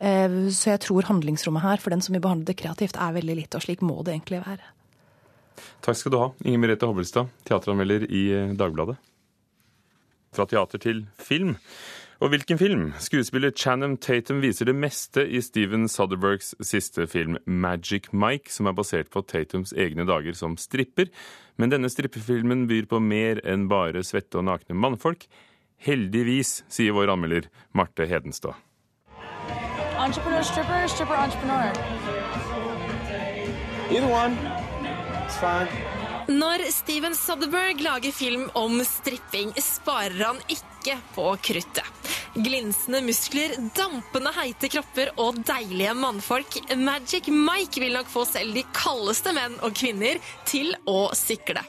Eh, 0.00 0.48
så 0.54 0.72
jeg 0.72 0.82
tror 0.86 1.08
handlingsrommet 1.10 1.64
her 1.64 1.82
for 1.82 1.94
den 1.94 2.04
som 2.04 2.16
vil 2.16 2.24
behandle 2.24 2.48
det 2.48 2.58
kreativt, 2.60 2.96
er 2.96 3.16
veldig 3.18 3.38
lite, 3.42 3.60
og 3.60 3.66
slik 3.66 3.84
må 3.84 4.00
det 4.02 4.16
egentlig 4.16 4.42
være. 4.46 4.72
Takk 5.84 5.98
skal 5.98 6.14
du 6.14 6.18
ha, 6.20 6.32
Inger 6.46 6.64
Merete 6.64 6.88
Hobbelstad, 6.88 7.30
teateranmelder 7.48 8.08
i 8.08 8.24
eh, 8.34 8.56
Dagbladet. 8.58 8.98
Fra 10.36 10.44
teater 10.48 10.80
til 10.82 11.06
film. 11.20 11.56
Og 12.18 12.32
hvilken 12.32 12.58
film? 12.58 12.80
Skuespiller 12.98 13.52
Chanham 13.54 13.94
Tatum 14.02 14.40
viser 14.42 14.66
det 14.66 14.74
meste 14.74 15.22
i 15.22 15.38
Steven 15.44 15.86
Soderbergs 15.88 16.50
siste 16.66 17.06
film 17.06 17.36
Magic 17.46 18.08
Mike, 18.10 18.50
som 18.50 18.66
er 18.66 18.74
basert 18.74 19.12
på 19.14 19.22
Tatums 19.22 19.70
egne 19.70 20.02
dager 20.08 20.34
som 20.34 20.56
stripper. 20.58 21.12
Men 21.62 21.70
denne 21.70 21.90
strippefilmen 21.90 22.66
byr 22.70 22.88
på 22.90 22.98
mer 23.02 23.38
enn 23.46 23.68
bare 23.70 24.02
svette 24.06 24.40
og 24.40 24.48
nakne 24.48 24.74
mannfolk. 24.74 25.28
Heldigvis, 25.78 26.64
sier 26.68 26.92
vår 26.92 27.12
anmelder 27.14 27.46
Marte 27.74 28.06
Hedenstad. 28.10 28.54
Entrepreneur, 29.98 30.42
stripper, 30.42 30.86
stripper, 30.88 31.14
entrepreneur. 31.14 31.72
Either 33.90 34.10
one. 34.10 34.36
It's 35.26 35.38
fine. 35.38 35.68
Når 36.28 36.66
Steven 36.70 37.14
Soderberg 37.16 37.80
lager 37.80 38.12
film 38.12 38.50
om 38.54 38.82
stripping, 38.84 39.54
sparer 39.62 40.24
han 40.24 40.42
ikke 40.52 40.98
på 41.14 41.30
kruttet. 41.40 41.97
Glinsende 42.38 43.00
muskler, 43.02 43.54
dampende 43.74 44.30
heite 44.36 44.68
kropper 44.70 45.10
og 45.18 45.40
deilige 45.48 45.94
mannfolk. 45.98 46.60
Magic 46.78 47.26
Mike 47.34 47.80
vil 47.82 47.96
nok 47.96 48.06
få 48.12 48.22
selv 48.28 48.54
de 48.54 48.62
kaldeste 48.76 49.32
menn 49.34 49.56
og 49.66 49.74
kvinner 49.74 50.20
til 50.46 50.70
å 50.88 51.08
sikle. 51.18 51.64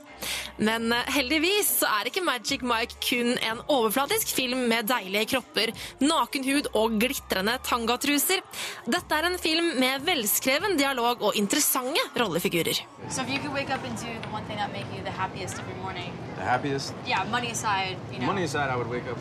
Men 0.59 0.91
eh, 0.91 1.07
heldigvis 1.15 1.69
så 1.79 1.87
er 2.01 2.09
ikke 2.09 2.21
Magic 2.27 2.61
Mike 2.67 2.97
kun 3.01 3.31
en 3.39 3.61
overflatisk 3.71 4.33
film 4.35 4.65
med 4.69 4.89
deilige 4.91 5.29
kropper, 5.33 5.71
naken 6.03 6.43
hud 6.45 6.67
og 6.75 6.97
glitrende 7.01 7.55
tangatruser. 7.65 8.43
Dette 8.85 9.15
er 9.15 9.29
en 9.29 9.39
film 9.41 9.71
med 9.79 10.03
velskreven 10.05 10.75
dialog 10.77 11.23
og 11.31 11.39
interessante 11.39 12.03
rollefigurer. 12.19 12.83
So 13.09 13.23
if 13.23 13.31
you 13.33 13.39
could 13.39 13.55
wake 13.55 13.71
up 13.73 13.81
and 13.87 13.95
do 13.97 14.11
the 14.11 14.29
one 14.35 14.43
thing 14.45 14.59
that 14.61 14.69
make 14.75 14.85
you 14.93 15.01
the 15.07 15.15
happiest 15.17 15.57
every 15.63 15.79
morning, 15.81 16.11
The 16.37 16.43
happiest? 16.45 16.93
yeah, 17.07 17.23
money 17.31 17.51
aside, 17.55 17.95
you 18.11 18.19
know. 18.19 18.27
Money 18.27 18.43
aside, 18.43 18.69
I 18.69 18.75
would 18.75 18.89
wake 18.91 19.07
up 19.09 19.17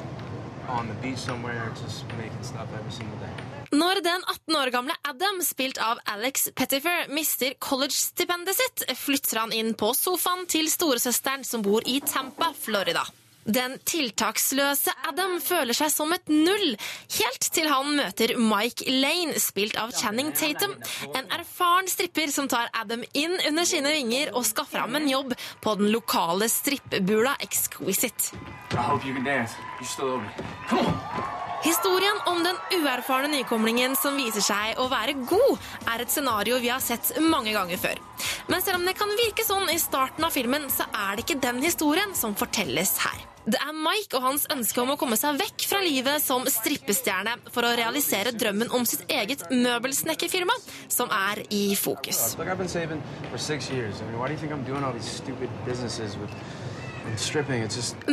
Når 3.70 4.00
den 4.04 4.24
18 4.24 4.56
år 4.56 4.70
gamle 4.70 4.96
Adam, 5.08 5.40
spilt 5.44 5.78
av 5.80 6.00
Alex 6.04 6.50
Pettifer, 6.54 7.08
mister 7.12 7.54
college-stipendet 7.58 8.56
sitt, 8.58 8.84
flytter 9.00 9.40
han 9.44 9.54
inn 9.56 9.72
på 9.80 9.94
sofaen 9.96 10.44
til 10.50 10.68
storesøsteren 10.72 11.46
som 11.48 11.64
bor 11.64 11.86
i 11.88 12.00
Tampa, 12.04 12.52
Florida. 12.52 13.06
Den 13.48 13.78
tiltaksløse 13.88 14.92
Adam 15.08 15.38
føler 15.40 15.76
seg 15.76 15.88
som 15.92 16.12
et 16.12 16.28
null, 16.28 16.74
helt 17.16 17.46
til 17.56 17.68
han 17.70 17.94
møter 17.96 18.34
Mike 18.36 18.84
Lane, 18.92 19.38
spilt 19.40 19.78
av 19.80 19.94
Channing 19.96 20.34
Tatum, 20.36 20.74
en 21.08 21.32
erfaren 21.32 21.88
stripper 21.88 22.28
som 22.34 22.50
tar 22.52 22.68
Adam 22.76 23.06
inn 23.16 23.38
under 23.48 23.64
sine 23.68 23.94
vinger 23.94 24.34
og 24.36 24.44
skaffer 24.44 24.84
ham 24.84 25.00
en 25.00 25.08
jobb 25.08 25.32
på 25.64 25.76
den 25.80 25.88
lokale 25.94 26.50
strippebula 26.52 27.38
Exquisite. 27.40 28.36
I 28.72 28.84
hope 28.84 29.08
you 29.08 29.14
can 29.14 29.24
dance. 29.24 29.56
You're 29.80 29.88
still 29.88 30.12
over. 30.18 30.28
Come 30.68 30.84
on! 30.84 31.38
Historien 31.62 32.20
om 32.26 32.44
den 32.44 32.56
uerfarne 32.78 33.28
nykomlingen 33.32 33.96
som 33.98 34.14
viser 34.20 34.44
seg 34.44 34.78
å 34.78 34.86
være 34.92 35.16
god, 35.26 35.56
er 35.90 36.04
et 36.04 36.12
scenario 36.12 36.60
vi 36.62 36.70
har 36.70 36.84
sett 36.84 37.16
mange 37.24 37.50
ganger 37.56 37.80
før. 37.82 37.98
Men 38.46 38.62
selv 38.62 38.78
om 38.78 38.86
det 38.86 38.94
kan 39.00 39.10
virke 39.18 39.46
sånn 39.46 39.66
i 39.72 39.80
starten 39.82 40.28
av 40.28 40.36
filmen, 40.36 40.68
så 40.70 40.86
er 40.92 41.16
det 41.16 41.26
ikke 41.26 41.40
den 41.42 41.58
historien 41.64 42.14
som 42.14 42.36
fortelles 42.38 42.94
her. 43.02 43.26
Det 43.48 43.56
er 43.64 43.72
Mike 43.72 44.18
og 44.18 44.24
hans 44.26 44.42
ønske 44.52 44.82
om 44.82 44.90
å 44.92 44.98
komme 45.00 45.16
seg 45.16 45.38
vekk 45.40 45.64
fra 45.70 45.78
livet 45.80 46.20
som 46.20 46.44
strippestjerne 46.52 47.38
for 47.54 47.64
å 47.64 47.72
realisere 47.78 48.34
drømmen 48.36 48.68
om 48.76 48.84
sitt 48.88 49.06
eget 49.08 49.46
møbelsnekkerfirma 49.48 50.56
som 50.92 51.08
er 51.14 51.40
i 51.48 51.72
fokus. 51.78 52.36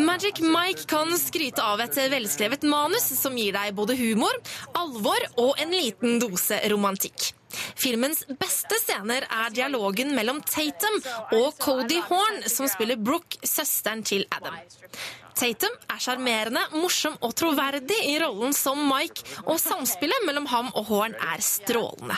Magic 0.08 0.40
Mike 0.40 0.86
kan 0.88 1.12
skryte 1.20 1.64
av 1.68 1.84
et 1.84 1.98
velskrevet 2.16 2.64
manus 2.64 3.10
som 3.20 3.36
gir 3.36 3.52
deg 3.58 3.76
både 3.76 3.98
humor, 4.00 4.40
alvor 4.78 5.28
og 5.36 5.60
en 5.60 5.76
liten 5.76 6.22
dose 6.24 6.62
romantikk. 6.72 7.34
Filmens 7.76 8.24
beste 8.40 8.80
scener 8.84 9.28
er 9.28 9.54
dialogen 9.56 10.16
mellom 10.16 10.42
Tatum 10.48 10.98
og 11.36 11.60
Cody 11.60 12.00
Horn, 12.08 12.42
som 12.52 12.68
spiller 12.72 13.00
Brooke, 13.00 13.40
søsteren 13.44 14.04
til 14.08 14.28
Adam. 14.32 14.58
Tatum 15.36 15.74
er 15.92 16.00
sjarmerende, 16.00 16.62
morsom 16.80 17.18
og 17.20 17.34
troverdig 17.36 17.98
i 18.08 18.16
rollen 18.22 18.56
som 18.56 18.80
Mike, 18.88 19.26
og 19.44 19.60
samspillet 19.60 20.24
mellom 20.28 20.48
ham 20.48 20.72
og 20.72 20.88
Horn 20.88 21.18
er 21.20 21.44
strålende. 21.44 22.16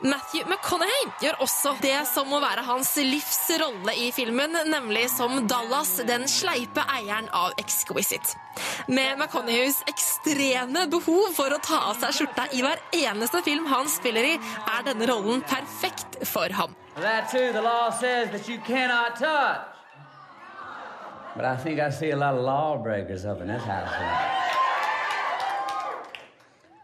Matthew 0.00 0.44
McConaughey 0.44 1.06
gjør 1.22 1.38
også 1.40 1.70
det 1.80 1.96
som 2.10 2.28
må 2.28 2.36
være 2.42 2.64
hans 2.66 2.90
livs 3.00 3.46
rolle 3.62 3.94
i 3.96 4.10
filmen, 4.12 4.52
nemlig 4.68 5.06
som 5.08 5.46
Dallas, 5.48 5.94
den 6.08 6.26
sleipe 6.28 6.84
eieren 6.92 7.30
av 7.32 7.56
Exquisite. 7.60 8.36
Med 8.88 9.16
McConaughey's 9.16 9.80
ekstreme 9.88 10.84
behov 10.92 11.32
for 11.36 11.52
å 11.52 11.60
ta 11.64 11.80
av 11.90 11.96
seg 12.00 12.12
skjorta 12.18 12.48
i 12.52 12.60
hver 12.64 12.80
eneste 12.96 13.40
film 13.44 13.68
han 13.72 13.88
spiller 13.88 14.34
i, 14.34 14.36
er 14.76 14.84
denne 14.90 15.08
rollen 15.08 15.40
perfekt 15.48 16.20
for 16.28 16.52
ham. 16.52 16.76
That 16.96 17.32
But 21.36 21.44
I 21.44 21.56
think 21.56 21.80
I 21.80 21.90
see 21.90 22.10
a 22.12 22.16
lot 22.16 22.34
of 22.34 22.44
lawbreakers 22.44 23.26
up 23.26 23.42
in 23.42 23.48
this 23.48 23.62
house. 23.62 23.92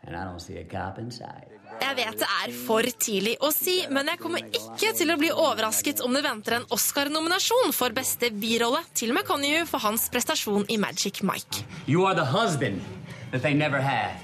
And 0.04 0.14
I 0.14 0.24
don't 0.24 0.40
see 0.40 0.58
a 0.58 0.64
cop 0.64 0.98
inside. 0.98 1.48
Jeg 1.80 1.96
vet 1.96 2.18
det 2.20 2.26
er 2.28 2.52
for 2.66 2.86
tidlig 3.00 3.32
å 3.40 3.48
si, 3.50 3.78
men 3.90 4.06
jeg 4.12 4.20
kommer 4.20 4.44
ikke 4.44 4.92
til 4.94 5.10
å 5.10 5.16
bli 5.18 5.30
overrasket 5.32 6.02
om 6.04 6.12
det 6.14 6.22
venter 6.26 6.58
en 6.58 6.66
Oscar-nominasjon 6.76 7.72
for 7.72 7.96
beste 7.96 8.28
birolle 8.30 8.82
til 8.94 9.14
McConaughey 9.16 9.64
for 9.66 9.82
hans 9.82 10.04
prestasjon 10.12 10.68
i 10.68 10.76
Magic 10.76 11.22
Mike. 11.24 11.64
You 11.86 12.04
are 12.04 12.14
the 12.14 12.28
husband 12.28 12.84
that 13.32 13.42
they 13.42 13.54
never 13.54 13.80
had. 13.80 14.20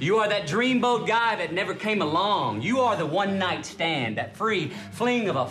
You 0.00 0.22
are 0.22 0.28
that 0.28 0.46
dreamboat 0.46 1.06
guy 1.06 1.34
that 1.36 1.52
never 1.52 1.74
came 1.74 2.00
along. 2.00 2.62
You 2.62 2.80
are 2.80 2.96
the 2.96 3.06
one 3.06 3.38
night 3.38 3.66
stand, 3.66 4.18
that 4.18 4.36
free 4.36 4.70
fling 4.92 5.28
of 5.28 5.36
a 5.36 5.46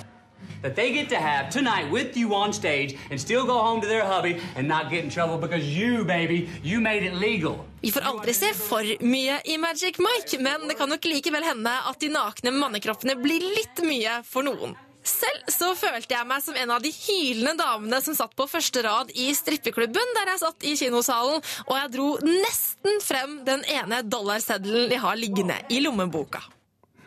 that 0.63 0.75
they 0.75 0.91
get 0.91 1.09
to 1.09 1.15
have 1.15 1.49
tonight 1.49 1.91
with 1.91 2.17
you 2.17 2.33
on 2.33 2.53
stage 2.53 2.97
and 3.11 3.19
still 3.19 3.45
go 3.45 3.59
home 3.59 3.81
to 3.81 3.87
their 3.87 4.05
hubby 4.05 4.39
and 4.55 4.67
not 4.67 4.89
get 4.89 5.03
in 5.03 5.09
trouble 5.09 5.37
because 5.37 5.63
you, 5.63 6.05
baby, 6.05 6.49
you 6.63 6.81
made 6.81 7.03
it 7.03 7.13
legal. 7.13 7.65
Vi 7.81 7.91
får 7.91 8.01
aldri 8.01 8.33
se 8.33 8.53
for 8.55 8.87
mye 9.03 9.41
i 9.45 9.57
Magic 9.57 9.99
Mike, 9.99 10.39
men 10.39 10.67
det 10.67 10.77
kan 10.79 10.89
nok 10.89 11.03
likevel 11.05 11.43
hende 11.43 11.73
at 11.89 11.99
de 11.99 12.09
nakne 12.09 12.55
mannekroppene 12.55 13.17
blir 13.19 13.43
litt 13.43 13.83
mye 13.83 14.21
for 14.23 14.47
noen. 14.47 14.77
Selv 15.03 15.51
så 15.51 15.73
følte 15.75 16.15
jeg 16.15 16.27
meg 16.29 16.43
som 16.45 16.55
en 16.55 16.71
av 16.71 16.83
de 16.83 16.87
hylende 16.95 17.57
damene 17.59 17.99
som 18.05 18.15
satt 18.15 18.31
på 18.39 18.47
første 18.47 18.85
rad 18.85 19.11
i 19.19 19.27
strippeklubben 19.35 20.15
der 20.15 20.31
jeg 20.31 20.43
satt 20.45 20.63
i 20.63 20.77
kinosalen, 20.79 21.43
og 21.67 21.75
jeg 21.75 21.93
dro 21.97 22.09
nesten 22.23 23.03
frem 23.03 23.41
den 23.43 23.67
ene 23.67 23.99
dollarseddelen 24.07 24.95
jeg 24.95 25.03
har 25.03 25.19
liggende 25.19 25.59
i 25.67 25.83
lommeboka. 25.83 26.45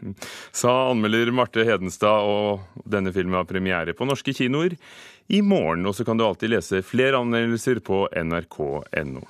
Sa 0.61 0.75
anmelder 0.91 1.33
Marte 1.35 1.65
Hedenstad, 1.67 2.27
og 2.27 2.85
denne 2.85 3.13
filmen 3.15 3.39
har 3.39 3.49
premiere 3.49 3.97
på 3.97 4.09
norske 4.09 4.35
kinoer 4.37 4.77
i 5.29 5.43
morgen. 5.43 5.87
Og 5.87 5.97
så 5.97 6.07
kan 6.07 6.19
du 6.19 6.27
alltid 6.27 6.55
lese 6.55 6.85
flere 6.87 7.21
anmeldelser 7.23 7.83
på 7.85 8.07
nrk.no. 8.13 9.25